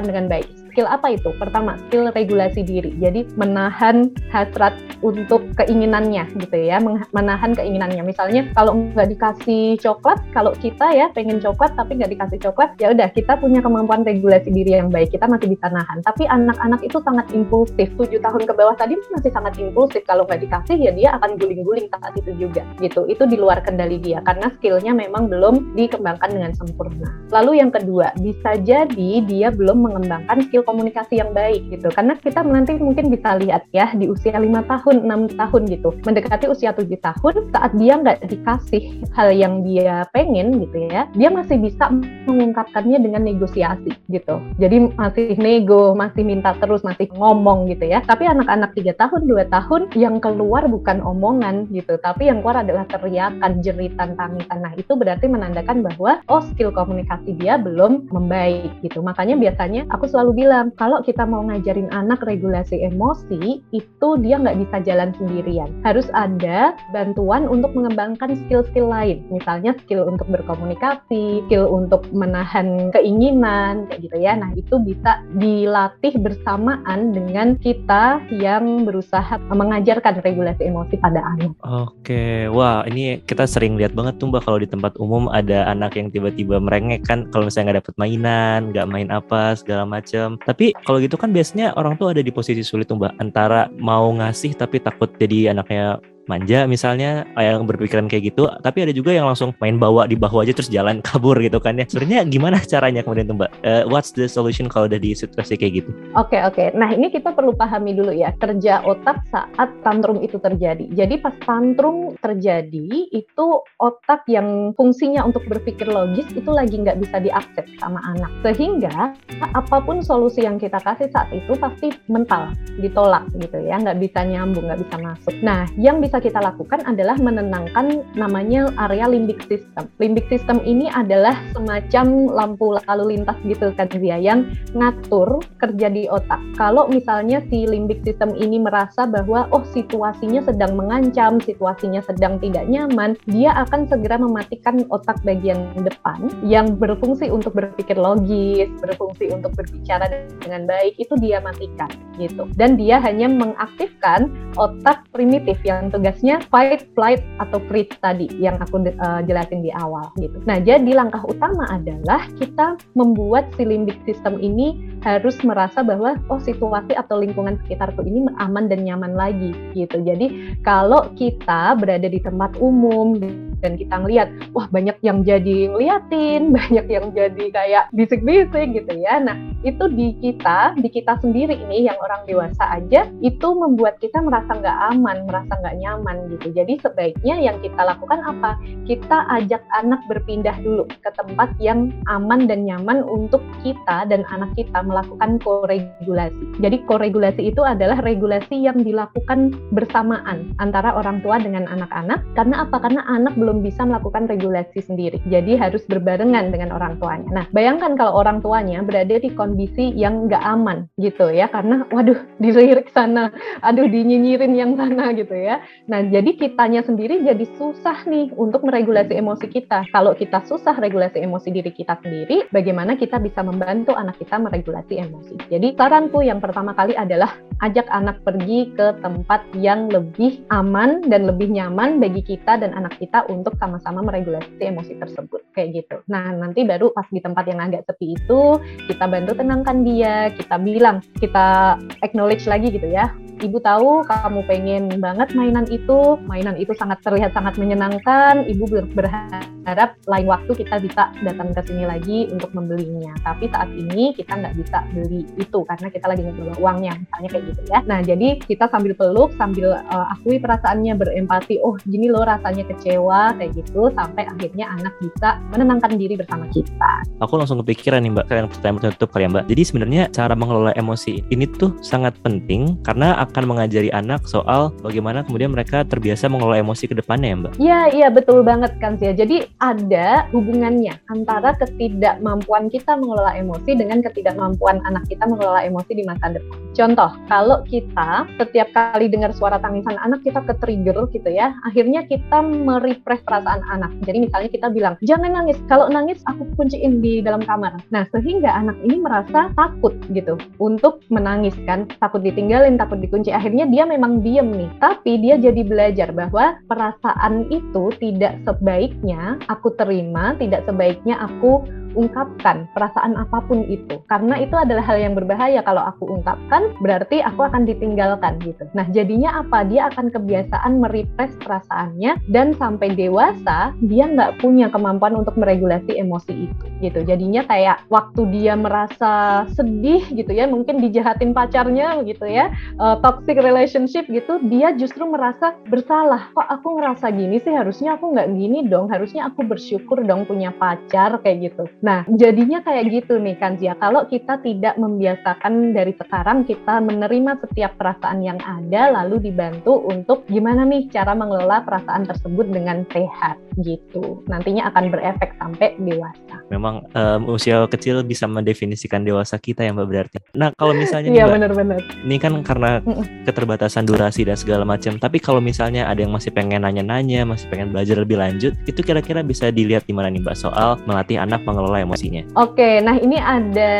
dengan 0.00 0.32
baik 0.32 0.48
skill 0.76 0.92
apa 0.92 1.16
itu? 1.16 1.32
Pertama, 1.40 1.80
skill 1.88 2.12
regulasi 2.12 2.60
diri. 2.60 2.92
Jadi 3.00 3.24
menahan 3.40 4.12
hasrat 4.28 4.76
untuk 5.00 5.40
keinginannya 5.56 6.28
gitu 6.36 6.52
ya, 6.52 6.76
menahan 7.16 7.56
keinginannya. 7.56 8.04
Misalnya 8.04 8.44
kalau 8.52 8.76
nggak 8.92 9.08
dikasih 9.16 9.80
coklat, 9.80 10.20
kalau 10.36 10.52
kita 10.52 10.84
ya 10.92 11.08
pengen 11.16 11.40
coklat 11.40 11.72
tapi 11.80 11.96
nggak 11.96 12.12
dikasih 12.12 12.44
coklat, 12.44 12.76
ya 12.76 12.92
udah 12.92 13.08
kita 13.08 13.40
punya 13.40 13.64
kemampuan 13.64 14.04
regulasi 14.04 14.52
diri 14.52 14.76
yang 14.76 14.92
baik, 14.92 15.16
kita 15.16 15.24
masih 15.24 15.48
bisa 15.48 15.72
nahan. 15.72 16.04
Tapi 16.04 16.28
anak-anak 16.28 16.84
itu 16.84 17.00
sangat 17.00 17.24
impulsif. 17.32 17.88
7 17.96 18.20
tahun 18.20 18.44
ke 18.44 18.52
bawah 18.52 18.76
tadi 18.76 19.00
masih 19.16 19.32
sangat 19.32 19.56
impulsif. 19.56 20.04
Kalau 20.04 20.28
nggak 20.28 20.44
dikasih 20.44 20.76
ya 20.76 20.92
dia 20.92 21.08
akan 21.16 21.40
guling-guling 21.40 21.88
saat 21.88 22.12
itu 22.20 22.36
juga 22.36 22.68
gitu. 22.84 23.08
Itu 23.08 23.24
di 23.24 23.40
luar 23.40 23.64
kendali 23.64 23.96
dia 23.96 24.20
karena 24.20 24.52
skillnya 24.60 24.92
memang 24.92 25.32
belum 25.32 25.72
dikembangkan 25.72 26.36
dengan 26.36 26.52
sempurna. 26.52 27.16
Lalu 27.32 27.64
yang 27.64 27.72
kedua, 27.72 28.12
bisa 28.20 28.60
jadi 28.60 29.24
dia 29.24 29.48
belum 29.48 29.88
mengembangkan 29.88 30.44
skill 30.44 30.65
komunikasi 30.66 31.22
yang 31.22 31.30
baik 31.30 31.70
gitu. 31.70 31.88
Karena 31.94 32.18
kita 32.18 32.42
nanti 32.42 32.74
mungkin 32.76 33.08
bisa 33.08 33.38
lihat 33.38 33.70
ya 33.70 33.94
di 33.94 34.10
usia 34.10 34.36
lima 34.36 34.66
tahun 34.66 35.06
enam 35.06 35.30
tahun 35.30 35.62
gitu. 35.70 35.94
Mendekati 36.02 36.50
usia 36.50 36.74
tujuh 36.74 36.98
tahun 36.98 37.54
saat 37.54 37.72
dia 37.78 37.94
nggak 37.96 38.26
dikasih 38.26 39.06
hal 39.14 39.30
yang 39.30 39.62
dia 39.62 40.02
pengen 40.10 40.58
gitu 40.66 40.90
ya 40.90 41.06
dia 41.14 41.30
masih 41.30 41.60
bisa 41.60 41.88
mengungkapkannya 42.26 42.98
dengan 42.98 43.22
negosiasi 43.22 43.94
gitu. 44.10 44.42
Jadi 44.58 44.96
masih 44.98 45.38
nego 45.38 45.94
masih 45.94 46.26
minta 46.26 46.56
terus 46.58 46.82
masih 46.82 47.06
ngomong 47.14 47.70
gitu 47.70 47.86
ya. 47.86 48.02
Tapi 48.02 48.26
anak-anak 48.26 48.74
tiga 48.74 48.96
tahun 48.98 49.28
dua 49.30 49.46
tahun 49.46 49.92
yang 49.94 50.18
keluar 50.18 50.66
bukan 50.66 51.04
omongan 51.04 51.70
gitu. 51.70 52.00
Tapi 52.00 52.32
yang 52.32 52.42
keluar 52.42 52.66
adalah 52.66 52.88
teriakan 52.88 53.62
jeritan 53.62 54.18
tangisan. 54.18 54.58
Nah 54.64 54.72
itu 54.74 54.92
berarti 54.96 55.28
menandakan 55.28 55.84
bahwa 55.84 56.18
oh 56.32 56.42
skill 56.52 56.72
komunikasi 56.72 57.36
dia 57.36 57.60
belum 57.60 58.08
membaik 58.10 58.72
gitu. 58.80 59.04
Makanya 59.04 59.36
biasanya 59.36 59.84
aku 59.92 60.08
selalu 60.08 60.46
bilang 60.46 60.55
bilang 60.56 60.72
kalau 60.80 61.04
kita 61.04 61.28
mau 61.28 61.44
ngajarin 61.44 61.92
anak 61.92 62.24
regulasi 62.24 62.80
emosi 62.88 63.60
itu 63.76 64.08
dia 64.24 64.40
nggak 64.40 64.56
bisa 64.64 64.76
jalan 64.88 65.12
sendirian. 65.20 65.68
Harus 65.84 66.08
ada 66.16 66.72
bantuan 66.96 67.44
untuk 67.44 67.76
mengembangkan 67.76 68.40
skill-skill 68.40 68.88
lain. 68.88 69.20
Misalnya 69.28 69.76
skill 69.84 70.08
untuk 70.08 70.24
berkomunikasi 70.32 71.44
skill 71.44 71.68
untuk 71.68 72.08
menahan 72.08 72.88
keinginan 72.96 73.84
kayak 73.92 74.08
gitu 74.08 74.16
ya. 74.16 74.32
Nah 74.32 74.48
itu 74.56 74.80
bisa 74.80 75.20
dilatih 75.36 76.16
bersamaan 76.24 77.12
dengan 77.12 77.60
kita 77.60 78.24
yang 78.32 78.88
berusaha 78.88 79.36
mengajarkan 79.52 80.24
regulasi 80.24 80.72
emosi 80.72 80.96
pada 80.96 81.20
anak. 81.36 81.52
Oke 81.68 82.48
wah 82.48 82.80
ini 82.88 83.20
kita 83.28 83.44
sering 83.44 83.76
lihat 83.76 83.92
banget 83.92 84.16
tuh 84.16 84.32
mbak 84.32 84.48
kalau 84.48 84.56
di 84.56 84.72
tempat 84.72 84.96
umum 84.96 85.28
ada 85.28 85.68
anak 85.68 86.00
yang 86.00 86.08
tiba-tiba 86.08 86.56
merengek 86.56 87.04
kan 87.04 87.28
kalau 87.28 87.44
misalnya 87.44 87.76
nggak 87.76 87.78
dapet 87.84 87.94
mainan 88.00 88.60
nggak 88.72 88.88
main 88.88 89.12
apa 89.12 89.52
segala 89.52 89.84
macam 89.84 90.40
tapi 90.46 90.70
kalau 90.86 91.02
gitu 91.02 91.18
kan 91.18 91.34
biasanya 91.34 91.74
orang 91.74 91.98
tuh 91.98 92.14
ada 92.14 92.22
di 92.22 92.30
posisi 92.30 92.62
sulit 92.62 92.86
tuh 92.86 92.96
mbak. 92.96 93.18
Antara 93.18 93.66
mau 93.82 94.06
ngasih 94.14 94.54
tapi 94.54 94.78
takut 94.78 95.10
jadi 95.18 95.50
anaknya 95.50 95.98
manja 96.26 96.66
misalnya 96.66 97.26
yang 97.38 97.66
berpikiran 97.66 98.10
kayak 98.10 98.34
gitu 98.34 98.46
tapi 98.62 98.82
ada 98.82 98.92
juga 98.92 99.14
yang 99.14 99.26
langsung 99.26 99.54
main 99.62 99.78
bawa 99.78 100.10
di 100.10 100.18
bawah 100.18 100.42
aja 100.42 100.52
terus 100.52 100.70
jalan 100.70 101.00
kabur 101.06 101.38
gitu 101.38 101.58
kan 101.62 101.78
ya. 101.78 101.86
Sebenarnya 101.86 102.26
gimana 102.26 102.58
caranya 102.62 103.00
kemudian 103.06 103.30
tuh 103.30 103.36
mbak? 103.38 103.50
Uh, 103.62 103.82
what's 103.88 104.10
the 104.12 104.26
solution 104.26 104.66
kalau 104.66 104.90
udah 104.90 105.00
di 105.00 105.14
situasi 105.14 105.54
kayak 105.54 105.82
gitu? 105.82 105.90
Oke 106.18 106.36
okay, 106.36 106.40
oke. 106.44 106.54
Okay. 106.56 106.66
nah 106.74 106.90
ini 106.90 107.08
kita 107.08 107.32
perlu 107.32 107.54
pahami 107.54 107.94
dulu 107.96 108.12
ya 108.12 108.34
kerja 108.36 108.82
otak 108.84 109.22
saat 109.30 109.70
tantrum 109.86 110.20
itu 110.20 110.36
terjadi. 110.42 110.86
Jadi 110.92 111.14
pas 111.22 111.34
tantrum 111.42 112.18
terjadi 112.20 113.10
itu 113.10 113.46
otak 113.80 114.26
yang 114.26 114.72
fungsinya 114.74 115.24
untuk 115.24 115.46
berpikir 115.46 115.88
logis 115.88 116.26
itu 116.34 116.50
lagi 116.50 116.76
nggak 116.80 116.98
bisa 117.00 117.16
diakses 117.22 117.66
sama 117.78 118.02
anak. 118.16 118.30
Sehingga 118.42 119.14
apa 119.54 119.78
pun 119.82 120.02
solusi 120.02 120.44
yang 120.44 120.58
kita 120.58 120.80
kasih 120.82 121.08
saat 121.12 121.30
itu 121.32 121.54
pasti 121.56 121.92
mental 122.10 122.52
ditolak 122.80 123.24
gitu 123.40 123.62
ya 123.62 123.80
nggak 123.80 123.98
bisa 124.00 124.26
nyambung 124.26 124.68
nggak 124.68 124.80
bisa 124.82 124.96
masuk. 125.00 125.34
Nah 125.40 125.68
yang 125.78 126.02
bisa 126.02 126.15
bisa 126.16 126.32
kita 126.32 126.40
lakukan 126.40 126.80
adalah 126.88 127.20
menenangkan 127.20 128.00
namanya 128.16 128.72
area 128.88 129.04
limbic 129.04 129.36
system. 129.52 129.84
Limbic 130.00 130.24
system 130.32 130.64
ini 130.64 130.88
adalah 130.88 131.36
semacam 131.52 132.32
lampu 132.32 132.72
lalu 132.88 133.12
lintas 133.12 133.36
gitu 133.44 133.68
kan 133.76 133.84
dia 133.92 134.16
yang 134.16 134.48
ngatur 134.72 135.44
kerja 135.60 135.92
di 135.92 136.08
otak. 136.08 136.40
Kalau 136.56 136.88
misalnya 136.88 137.44
si 137.52 137.68
limbic 137.68 138.00
system 138.00 138.32
ini 138.32 138.56
merasa 138.56 139.04
bahwa 139.04 139.44
oh 139.52 139.60
situasinya 139.76 140.40
sedang 140.40 140.72
mengancam, 140.72 141.36
situasinya 141.36 142.00
sedang 142.00 142.40
tidak 142.40 142.64
nyaman, 142.64 143.12
dia 143.28 143.52
akan 143.68 143.84
segera 143.84 144.16
mematikan 144.16 144.88
otak 144.88 145.20
bagian 145.20 145.68
depan 145.84 146.32
yang 146.48 146.80
berfungsi 146.80 147.28
untuk 147.28 147.52
berpikir 147.52 148.00
logis, 148.00 148.72
berfungsi 148.80 149.36
untuk 149.36 149.52
berbicara 149.52 150.08
dengan 150.40 150.64
baik 150.64 150.96
itu 150.96 151.12
dia 151.20 151.44
matikan 151.44 151.92
gitu. 152.16 152.48
Dan 152.56 152.80
dia 152.80 153.04
hanya 153.04 153.28
mengaktifkan 153.28 154.32
otak 154.56 155.04
primitif 155.12 155.60
yang 155.60 155.92
tugas 155.92 156.05
Satgasnya 156.06 156.38
fight, 156.54 156.86
flight, 156.94 157.18
atau 157.42 157.58
freeze 157.66 157.90
tadi 157.98 158.30
yang 158.38 158.54
aku 158.62 158.78
uh, 158.78 159.26
jelasin 159.26 159.58
di 159.58 159.74
awal 159.74 160.06
gitu. 160.22 160.38
Nah, 160.46 160.62
jadi 160.62 160.86
langkah 160.94 161.18
utama 161.26 161.66
adalah 161.66 162.30
kita 162.38 162.78
membuat 162.94 163.50
si 163.58 163.66
limbik 163.66 163.98
system 164.06 164.38
ini 164.38 164.94
harus 165.02 165.34
merasa 165.42 165.82
bahwa 165.82 166.14
oh 166.30 166.38
situasi 166.38 166.94
atau 166.94 167.18
lingkungan 167.18 167.58
sekitarku 167.66 168.06
ini 168.06 168.22
aman 168.38 168.70
dan 168.70 168.86
nyaman 168.86 169.18
lagi 169.18 169.50
gitu. 169.74 169.98
Jadi 169.98 170.54
kalau 170.62 171.10
kita 171.18 171.74
berada 171.74 172.06
di 172.06 172.22
tempat 172.22 172.54
umum 172.62 173.18
dan 173.64 173.78
kita 173.78 173.94
ngelihat 174.02 174.28
wah 174.52 174.66
banyak 174.68 174.96
yang 175.00 175.22
jadi 175.22 175.72
ngeliatin, 175.72 176.50
banyak 176.56 176.86
yang 176.88 177.06
jadi 177.12 177.44
kayak 177.52 177.84
bisik-bisik 177.94 178.72
gitu 178.74 178.92
ya. 178.98 179.22
Nah, 179.22 179.36
itu 179.62 179.84
di 179.92 180.16
kita, 180.20 180.76
di 180.78 180.88
kita 180.90 181.18
sendiri 181.22 181.56
ini 181.68 181.88
yang 181.88 181.96
orang 182.02 182.26
dewasa 182.26 182.64
aja 182.76 183.08
itu 183.22 183.48
membuat 183.54 183.96
kita 184.02 184.20
merasa 184.20 184.58
nggak 184.58 184.78
aman, 184.92 185.16
merasa 185.30 185.52
nggak 185.62 185.76
nyaman 185.80 186.16
gitu. 186.36 186.52
Jadi 186.52 186.74
sebaiknya 186.82 187.36
yang 187.40 187.56
kita 187.62 187.80
lakukan 187.80 188.20
apa? 188.26 188.58
Kita 188.84 189.26
ajak 189.40 189.62
anak 189.78 190.00
berpindah 190.10 190.56
dulu 190.60 190.84
ke 190.88 191.10
tempat 191.14 191.52
yang 191.62 191.94
aman 192.10 192.50
dan 192.50 192.66
nyaman 192.66 193.02
untuk 193.06 193.42
kita 193.62 194.06
dan 194.10 194.26
anak 194.34 194.50
kita 194.58 194.82
melakukan 194.82 195.38
koregulasi. 195.42 196.44
Jadi 196.58 196.82
koregulasi 196.86 197.54
itu 197.54 197.62
adalah 197.62 197.98
regulasi 198.02 198.66
yang 198.66 198.82
dilakukan 198.82 199.54
bersamaan 199.70 200.54
antara 200.58 200.94
orang 200.94 201.22
tua 201.22 201.38
dengan 201.38 201.66
anak-anak. 201.70 202.22
Karena 202.34 202.66
apa? 202.66 202.76
Karena 202.82 203.02
anak 203.06 203.38
belum 203.38 203.45
bisa 203.54 203.86
melakukan 203.86 204.26
regulasi 204.26 204.82
sendiri. 204.82 205.22
Jadi 205.30 205.54
harus 205.54 205.84
berbarengan 205.86 206.50
dengan 206.50 206.74
orang 206.74 206.98
tuanya. 206.98 207.28
Nah, 207.30 207.44
bayangkan 207.54 207.94
kalau 207.94 208.18
orang 208.18 208.42
tuanya 208.42 208.82
berada 208.82 209.18
di 209.20 209.30
kondisi 209.34 209.94
yang 209.94 210.26
nggak 210.26 210.42
aman 210.42 210.90
gitu 210.98 211.30
ya, 211.30 211.46
karena 211.50 211.86
waduh 211.94 212.18
dilirik 212.42 212.90
sana, 212.90 213.30
aduh 213.62 213.86
dinyinyirin 213.86 214.54
yang 214.56 214.74
sana 214.74 215.12
gitu 215.14 215.34
ya. 215.34 215.62
Nah, 215.86 216.02
jadi 216.06 216.34
kitanya 216.34 216.82
sendiri 216.82 217.22
jadi 217.22 217.46
susah 217.60 218.06
nih 218.08 218.32
untuk 218.34 218.66
meregulasi 218.66 219.14
emosi 219.14 219.46
kita. 219.46 219.86
Kalau 219.92 220.16
kita 220.16 220.42
susah 220.48 220.74
regulasi 220.78 221.22
emosi 221.22 221.52
diri 221.52 221.70
kita 221.70 221.98
sendiri, 222.02 222.48
bagaimana 222.50 222.96
kita 222.96 223.20
bisa 223.20 223.44
membantu 223.44 223.92
anak 223.94 224.16
kita 224.18 224.40
meregulasi 224.40 225.02
emosi. 225.02 225.36
Jadi 225.52 225.76
saranku 225.76 226.24
yang 226.24 226.40
pertama 226.40 226.72
kali 226.72 226.96
adalah 226.96 227.36
ajak 227.64 227.88
anak 227.88 228.20
pergi 228.24 228.72
ke 228.76 229.00
tempat 229.00 229.44
yang 229.56 229.88
lebih 229.88 230.44
aman 230.52 231.04
dan 231.08 231.24
lebih 231.24 231.48
nyaman 231.48 231.98
bagi 232.00 232.20
kita 232.20 232.60
dan 232.60 232.76
anak 232.76 232.96
kita 233.00 233.24
sama-sama 233.58 234.04
meregulasi 234.04 234.62
emosi 234.62 234.96
tersebut 235.00 235.42
kayak 235.52 235.82
gitu. 235.82 235.96
Nah 236.08 236.32
nanti 236.36 236.62
baru 236.62 236.92
pas 236.94 237.08
di 237.10 237.20
tempat 237.20 237.44
yang 237.48 237.60
agak 237.60 237.84
sepi 237.88 238.14
itu 238.14 238.40
kita 238.86 239.04
bantu 239.08 239.32
tenangkan 239.36 239.82
dia, 239.82 240.30
kita 240.32 240.56
bilang, 240.60 241.02
kita 241.18 241.76
acknowledge 242.04 242.46
lagi 242.46 242.70
gitu 242.70 242.86
ya 242.86 243.10
ibu 243.44 243.60
tahu 243.60 244.00
kamu 244.08 244.40
pengen 244.48 244.84
banget 244.96 245.36
mainan 245.36 245.68
itu, 245.68 246.16
mainan 246.24 246.56
itu 246.56 246.72
sangat 246.72 247.02
terlihat 247.04 247.36
sangat 247.36 247.60
menyenangkan, 247.60 248.48
ibu 248.48 248.64
berharap 248.96 249.90
lain 250.08 250.26
waktu 250.28 250.52
kita 250.56 250.80
bisa 250.80 251.12
datang 251.20 251.52
ke 251.52 251.60
sini 251.68 251.84
lagi 251.84 252.18
untuk 252.32 252.48
membelinya. 252.56 253.12
Tapi 253.20 253.50
saat 253.52 253.68
ini 253.76 254.16
kita 254.16 254.40
nggak 254.40 254.54
bisa 254.56 254.78
beli 254.94 255.28
itu 255.36 255.58
karena 255.66 255.88
kita 255.92 256.06
lagi 256.08 256.22
bawa 256.24 256.54
uangnya, 256.56 256.92
misalnya 256.96 257.28
kayak 257.28 257.44
gitu 257.52 257.62
ya. 257.68 257.78
Nah 257.84 257.98
jadi 258.00 258.28
kita 258.40 258.64
sambil 258.72 258.92
peluk, 258.96 259.36
sambil 259.36 259.76
uh, 259.76 260.06
akui 260.16 260.40
perasaannya, 260.40 260.96
berempati, 260.96 261.60
oh 261.60 261.76
gini 261.84 262.08
loh 262.08 262.24
rasanya 262.24 262.64
kecewa 262.64 263.25
kayak 263.34 263.58
gitu, 263.58 263.90
sampai 263.98 264.22
akhirnya 264.28 264.70
anak 264.78 264.94
bisa 265.02 265.42
menenangkan 265.50 265.98
diri 265.98 266.14
bersama 266.14 266.46
kita. 266.54 266.92
Aku 267.24 267.34
langsung 267.34 267.58
kepikiran 267.64 268.04
nih 268.06 268.12
mbak, 268.14 268.30
kalian 268.30 268.46
pertanyaan 268.46 268.78
penutup 268.78 269.08
kali 269.10 269.26
ya 269.26 269.30
mbak. 269.32 269.44
Jadi 269.50 269.62
sebenarnya 269.66 270.02
cara 270.14 270.34
mengelola 270.38 270.72
emosi 270.78 271.26
ini 271.32 271.44
tuh 271.48 271.74
sangat 271.82 272.14
penting 272.22 272.78
karena 272.84 273.18
akan 273.24 273.44
mengajari 273.48 273.88
anak 273.90 274.28
soal 274.28 274.70
bagaimana 274.84 275.24
kemudian 275.24 275.50
mereka 275.54 275.82
terbiasa 275.86 276.28
mengelola 276.28 276.60
emosi 276.60 276.84
ke 276.90 276.94
depannya 276.94 277.28
ya 277.32 277.36
Mbak? 277.36 277.52
Iya, 277.56 277.80
iya 277.94 278.08
betul 278.12 278.44
banget 278.44 278.76
kan 278.82 279.00
sih. 279.00 279.14
Jadi 279.16 279.48
ada 279.62 280.28
hubungannya 280.34 280.98
antara 281.08 281.56
ketidakmampuan 281.56 282.68
kita 282.68 282.98
mengelola 282.98 283.32
emosi 283.38 283.72
dengan 283.78 284.04
ketidakmampuan 284.04 284.82
anak 284.84 285.06
kita 285.08 285.24
mengelola 285.24 285.64
emosi 285.64 285.92
di 285.96 286.04
masa 286.04 286.34
depan. 286.34 286.65
Contoh, 286.76 287.10
kalau 287.26 287.66
kita 287.66 288.28
setiap 288.38 288.70
kali 288.70 289.10
dengar 289.10 289.34
suara 289.34 289.58
tangisan 289.58 289.98
anak 289.98 290.22
kita 290.22 290.44
ke 290.46 290.54
trigger 290.62 291.08
gitu 291.10 291.28
ya, 291.32 291.56
akhirnya 291.66 292.06
kita 292.06 292.44
merepress 292.44 293.24
perasaan 293.26 293.64
anak. 293.72 293.90
Jadi 294.06 294.28
misalnya 294.28 294.50
kita 294.52 294.68
bilang, 294.70 294.94
jangan 295.02 295.34
nangis. 295.34 295.58
Kalau 295.66 295.90
nangis 295.90 296.20
aku 296.30 296.46
kunciin 296.54 297.02
di 297.02 297.24
dalam 297.24 297.42
kamar. 297.42 297.80
Nah, 297.90 298.06
sehingga 298.14 298.54
anak 298.54 298.76
ini 298.86 299.02
merasa 299.02 299.50
takut 299.58 299.96
gitu 300.14 300.38
untuk 300.62 301.02
menangis 301.10 301.56
kan, 301.66 301.90
takut 301.98 302.22
ditinggalin, 302.22 302.78
takut 302.78 303.00
dikunci 303.00 303.16
kunci 303.16 303.32
akhirnya 303.32 303.64
dia 303.72 303.88
memang 303.88 304.20
diem 304.20 304.52
nih 304.52 304.70
tapi 304.76 305.16
dia 305.18 305.40
jadi 305.40 305.64
belajar 305.64 306.12
bahwa 306.12 306.60
perasaan 306.68 307.48
itu 307.48 307.88
tidak 307.96 308.36
sebaiknya 308.44 309.40
aku 309.48 309.72
terima 309.74 310.36
tidak 310.36 310.68
sebaiknya 310.68 311.16
aku 311.16 311.64
ungkapkan 311.96 312.68
perasaan 312.76 313.16
apa 313.16 313.42
pun 313.48 313.64
itu. 313.66 313.98
Karena 314.06 314.38
itu 314.38 314.54
adalah 314.54 314.84
hal 314.84 315.00
yang 315.00 315.16
berbahaya. 315.16 315.64
Kalau 315.64 315.82
aku 315.82 316.06
ungkapkan 316.20 316.76
berarti 316.84 317.24
aku 317.24 317.48
akan 317.48 317.64
ditinggalkan 317.64 318.38
gitu. 318.44 318.68
Nah 318.76 318.86
jadinya 318.92 319.42
apa? 319.42 319.64
Dia 319.66 319.88
akan 319.90 320.12
kebiasaan 320.12 320.78
merepress 320.78 321.32
perasaannya 321.40 322.20
dan 322.30 322.52
sampai 322.54 322.92
dewasa 322.92 323.72
dia 323.82 324.04
nggak 324.06 324.38
punya 324.38 324.68
kemampuan 324.68 325.16
untuk 325.16 325.34
meregulasi 325.40 325.96
emosi 325.96 326.52
itu 326.52 326.64
gitu. 326.84 327.00
Jadinya 327.08 327.42
kayak 327.48 327.88
waktu 327.88 328.28
dia 328.30 328.54
merasa 328.54 329.44
sedih 329.56 330.04
gitu 330.12 330.30
ya 330.30 330.44
mungkin 330.44 330.78
dijahatin 330.78 331.32
pacarnya 331.32 332.04
gitu 332.04 332.28
ya 332.28 332.52
uh, 332.76 333.00
toxic 333.00 333.40
relationship 333.40 334.04
gitu 334.12 334.38
dia 334.44 334.76
justru 334.76 335.08
merasa 335.08 335.56
bersalah. 335.72 336.28
Kok 336.36 336.48
aku 336.60 336.68
ngerasa 336.76 337.08
gini 337.16 337.40
sih? 337.40 337.54
Harusnya 337.56 337.96
aku 337.96 338.12
nggak 338.12 338.28
gini 338.36 338.68
dong. 338.68 338.92
Harusnya 338.92 339.32
aku 339.32 339.46
bersyukur 339.46 340.04
dong 340.04 340.28
punya 340.28 340.52
pacar 340.52 341.16
kayak 341.24 341.52
gitu 341.52 341.64
Nah, 341.86 342.02
jadinya 342.10 342.66
kayak 342.66 342.90
gitu 342.90 343.22
nih 343.22 343.38
kan 343.38 343.54
Zia. 343.62 343.78
Kalau 343.78 344.10
kita 344.10 344.42
tidak 344.42 344.74
membiasakan 344.74 345.70
dari 345.70 345.94
sekarang 345.94 346.42
kita 346.42 346.82
menerima 346.82 347.38
setiap 347.46 347.78
perasaan 347.78 348.26
yang 348.26 348.42
ada 348.42 348.90
lalu 348.90 349.30
dibantu 349.30 349.86
untuk 349.86 350.26
gimana 350.26 350.66
nih 350.66 350.90
cara 350.90 351.14
mengelola 351.14 351.62
perasaan 351.62 352.02
tersebut 352.10 352.50
dengan 352.50 352.82
sehat 352.90 353.38
gitu. 353.62 354.26
Nantinya 354.26 354.66
akan 354.74 354.90
berefek 354.90 355.38
sampai 355.38 355.78
dewasa. 355.78 356.42
Memang 356.50 356.82
um, 356.90 357.38
usia 357.38 357.62
kecil 357.70 358.02
bisa 358.02 358.26
mendefinisikan 358.26 359.06
dewasa 359.06 359.38
kita 359.38 359.62
ya 359.62 359.70
Mbak 359.70 359.86
berarti. 359.86 360.16
Nah, 360.34 360.50
kalau 360.58 360.74
misalnya 360.74 361.14
Iya 361.14 361.30
benar-benar. 361.30 361.86
Ini 362.02 362.16
kan 362.18 362.34
karena 362.42 362.82
keterbatasan 363.22 363.86
durasi 363.86 364.26
dan 364.26 364.34
segala 364.34 364.66
macam. 364.66 364.98
Tapi 364.98 365.22
kalau 365.22 365.38
misalnya 365.38 365.86
ada 365.86 366.02
yang 366.02 366.10
masih 366.10 366.34
pengen 366.34 366.66
nanya-nanya, 366.66 367.22
masih 367.22 367.46
pengen 367.46 367.70
belajar 367.70 367.94
lebih 368.02 368.18
lanjut, 368.18 368.58
itu 368.66 368.80
kira-kira 368.82 369.22
bisa 369.22 369.54
dilihat 369.54 369.86
di 369.86 369.94
mana 369.94 370.10
nih 370.10 370.18
Mbak 370.18 370.34
soal 370.34 370.82
melatih 370.82 371.22
anak 371.22 371.46
mengelola 371.46 371.75
mengelola 371.76 371.92
emosinya? 371.92 372.22
Oke, 372.40 372.80
nah 372.80 372.96
ini 372.96 373.18
ada 373.20 373.74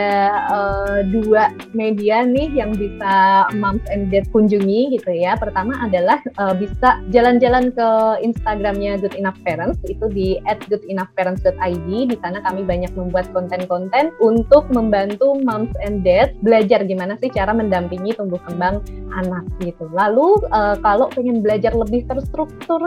uh, 0.53 0.99
dua 1.09 1.53
media 1.73 2.23
nih 2.29 2.53
yang 2.53 2.77
bisa 2.77 3.47
moms 3.57 3.85
and 3.89 4.13
dad 4.13 4.29
kunjungi 4.31 5.01
gitu 5.01 5.11
ya. 5.17 5.35
Pertama 5.41 5.73
adalah 5.81 6.21
uh, 6.37 6.53
bisa 6.53 7.01
jalan-jalan 7.11 7.73
ke 7.73 7.89
Instagramnya 8.21 9.01
Good 9.01 9.17
Enough 9.17 9.41
Parents 9.43 9.81
itu 9.89 10.05
di 10.13 10.37
@goodenoughparents.id. 10.45 11.89
Di 11.89 12.17
sana 12.21 12.45
kami 12.45 12.63
banyak 12.69 12.93
membuat 12.95 13.33
konten-konten 13.33 14.13
untuk 14.21 14.69
membantu 14.69 15.41
moms 15.41 15.73
and 15.81 16.05
dad 16.05 16.37
belajar 16.45 16.85
gimana 16.85 17.17
sih 17.19 17.33
cara 17.33 17.57
mendampingi 17.57 18.13
tumbuh 18.15 18.41
kembang 18.45 18.85
anak 19.17 19.45
gitu. 19.65 19.89
Lalu 19.97 20.45
uh, 20.53 20.77
kalau 20.85 21.09
pengen 21.09 21.41
belajar 21.41 21.73
lebih 21.73 22.05
terstruktur 22.05 22.79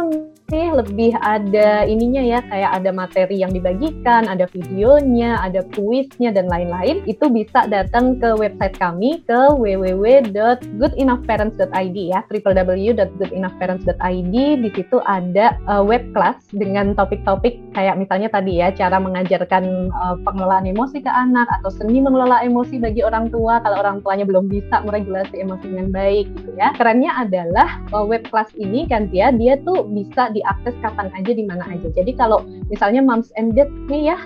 nih, 0.52 0.70
lebih 0.74 1.18
ada 1.22 1.86
ininya 1.86 2.22
ya 2.22 2.40
kayak 2.46 2.72
ada 2.82 2.92
materi 2.94 3.42
yang 3.42 3.50
dibagikan, 3.54 4.30
ada 4.30 4.46
video 4.50 4.89
videonya, 4.90 5.38
ada 5.46 5.62
kuisnya 5.78 6.34
dan 6.34 6.50
lain-lain, 6.50 7.06
itu 7.06 7.30
bisa 7.30 7.70
datang 7.70 8.18
ke 8.18 8.34
website 8.42 8.74
kami 8.82 9.22
ke 9.30 9.38
www.goodenoughparents.id 9.54 11.98
ya, 12.10 12.26
www.goodenoughparents.id. 12.26 14.34
Di 14.34 14.70
situ 14.74 14.98
ada 15.06 15.54
uh, 15.70 15.86
web 15.86 16.02
class 16.18 16.42
dengan 16.50 16.98
topik-topik 16.98 17.62
kayak 17.78 18.02
misalnya 18.02 18.34
tadi 18.34 18.58
ya, 18.58 18.74
cara 18.74 18.98
mengajarkan 18.98 19.94
uh, 19.94 20.18
pengelolaan 20.26 20.66
emosi 20.66 21.06
ke 21.06 21.12
anak 21.14 21.46
atau 21.62 21.70
seni 21.70 22.02
mengelola 22.02 22.42
emosi 22.42 22.82
bagi 22.82 23.06
orang 23.06 23.30
tua 23.30 23.62
kalau 23.62 23.86
orang 23.86 24.02
tuanya 24.02 24.26
belum 24.26 24.50
bisa 24.50 24.82
meregulasi 24.82 25.46
emosi 25.46 25.70
dengan 25.70 25.94
baik 25.94 26.34
gitu 26.34 26.58
ya. 26.58 26.74
Kerennya 26.74 27.14
adalah 27.14 27.78
uh, 27.94 28.02
web 28.02 28.26
class 28.26 28.50
ini 28.58 28.90
kan 28.90 29.06
dia 29.14 29.30
dia 29.30 29.62
tuh 29.62 29.86
bisa 29.86 30.34
diakses 30.34 30.74
kapan 30.82 31.14
aja 31.14 31.30
di 31.30 31.46
mana 31.46 31.62
aja. 31.70 31.94
Jadi 31.94 32.18
kalau 32.18 32.42
misalnya 32.74 33.06
moms 33.06 33.30
and 33.38 33.54
dad 33.54 33.70
nih 33.86 34.10
ya 34.10 34.18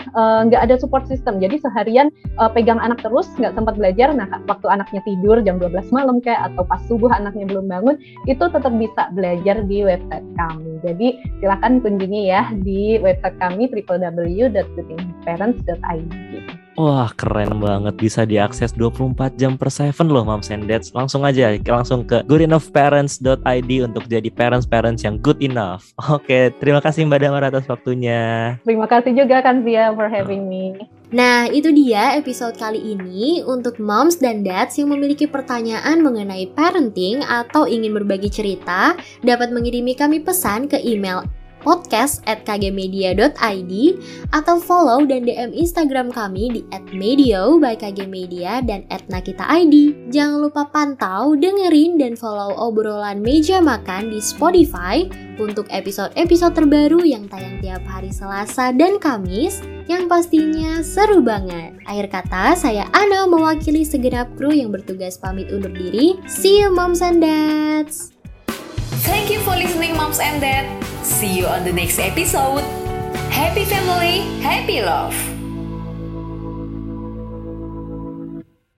nggak 0.53 0.53
ada 0.60 0.78
support 0.78 1.08
system. 1.10 1.42
Jadi 1.42 1.58
seharian 1.62 2.10
uh, 2.38 2.50
pegang 2.52 2.78
anak 2.78 3.02
terus, 3.02 3.26
nggak 3.40 3.56
sempat 3.58 3.76
belajar. 3.80 4.14
Nah, 4.14 4.28
waktu 4.46 4.68
anaknya 4.70 5.02
tidur 5.08 5.42
jam 5.42 5.58
12 5.58 5.90
malam 5.90 6.22
kayak 6.22 6.54
atau 6.54 6.62
pas 6.68 6.84
subuh 6.86 7.10
anaknya 7.10 7.50
belum 7.50 7.66
bangun, 7.72 7.98
itu 8.30 8.46
tetap 8.46 8.70
bisa 8.78 9.10
belajar 9.18 9.66
di 9.66 9.82
website 9.82 10.28
kami. 10.38 10.78
Jadi 10.86 11.18
silahkan 11.42 11.82
kunjungi 11.82 12.30
ya 12.30 12.54
di 12.62 13.02
website 13.02 13.42
kami 13.42 13.66
www.goodingparents.id. 13.72 16.53
Wah 16.74 17.14
keren 17.14 17.62
banget. 17.62 17.94
Bisa 18.02 18.26
diakses 18.26 18.74
24 18.74 19.38
jam 19.38 19.54
per 19.58 19.70
7 19.70 19.94
loh 20.10 20.26
moms 20.26 20.50
and 20.50 20.66
dads. 20.66 20.90
Langsung 20.90 21.22
aja 21.22 21.54
langsung 21.70 22.02
ke 22.02 22.26
goodenoughparents.id 22.26 23.72
untuk 23.86 24.04
jadi 24.10 24.30
parents-parents 24.34 25.06
yang 25.06 25.22
good 25.22 25.38
enough. 25.38 25.94
Oke 26.16 26.50
terima 26.58 26.82
kasih 26.82 27.06
Mbak 27.06 27.20
Damar 27.22 27.44
atas 27.46 27.70
waktunya. 27.70 28.58
Terima 28.66 28.90
kasih 28.90 29.14
juga 29.14 29.46
kan 29.46 29.62
Zia 29.62 29.94
for 29.94 30.10
having 30.10 30.50
me. 30.50 30.74
Nah, 31.14 31.46
itu 31.46 31.70
dia 31.70 32.18
episode 32.18 32.58
kali 32.58 32.82
ini 32.98 33.46
untuk 33.46 33.78
moms 33.78 34.18
dan 34.18 34.42
dads 34.42 34.82
yang 34.82 34.90
memiliki 34.90 35.30
pertanyaan 35.30 36.02
mengenai 36.02 36.50
parenting 36.58 37.22
atau 37.22 37.70
ingin 37.70 37.94
berbagi 37.94 38.34
cerita 38.34 38.98
dapat 39.22 39.54
mengirimi 39.54 39.94
kami 39.94 40.26
pesan 40.26 40.66
ke 40.66 40.82
email 40.82 41.22
podcast 41.64 42.20
at 42.28 42.44
atau 42.44 42.60
follow 44.60 45.00
dan 45.08 45.24
DM 45.26 45.56
Instagram 45.56 46.12
kami 46.12 46.52
di 46.52 46.62
@medio 46.94 47.58
by 47.58 47.80
kgmedia 47.80 48.62
dan 48.62 48.84
@nakita_id. 49.10 49.74
Jangan 50.12 50.38
lupa 50.44 50.68
pantau, 50.70 51.34
dengerin, 51.34 51.98
dan 51.98 52.20
follow 52.20 52.54
obrolan 52.60 53.24
meja 53.24 53.64
makan 53.64 54.12
di 54.12 54.20
Spotify 54.20 55.08
untuk 55.42 55.66
episode-episode 55.74 56.54
terbaru 56.54 57.02
yang 57.02 57.26
tayang 57.26 57.58
tiap 57.64 57.82
hari 57.90 58.14
Selasa 58.14 58.70
dan 58.76 59.02
Kamis 59.02 59.66
yang 59.90 60.06
pastinya 60.06 60.86
seru 60.86 61.24
banget. 61.24 61.74
Akhir 61.90 62.08
kata, 62.12 62.54
saya 62.54 62.86
Ana 62.94 63.26
mewakili 63.26 63.82
segenap 63.84 64.30
kru 64.38 64.54
yang 64.54 64.70
bertugas 64.70 65.18
pamit 65.18 65.50
undur 65.50 65.74
diri. 65.74 66.20
See 66.30 66.62
you 66.62 66.70
moms 66.70 67.02
and 67.02 67.24
dads! 67.24 68.14
Thank 69.04 69.28
you 69.28 69.44
for 69.44 69.58
listening, 69.58 70.00
moms 70.00 70.24
and 70.24 70.40
dad. 70.40 70.93
See 71.04 71.38
you 71.38 71.46
on 71.48 71.66
the 71.66 71.74
next 71.74 72.00
episode. 72.00 72.62
Happy 73.30 73.66
family, 73.66 74.42
happy 74.42 74.82
love. 74.82 75.33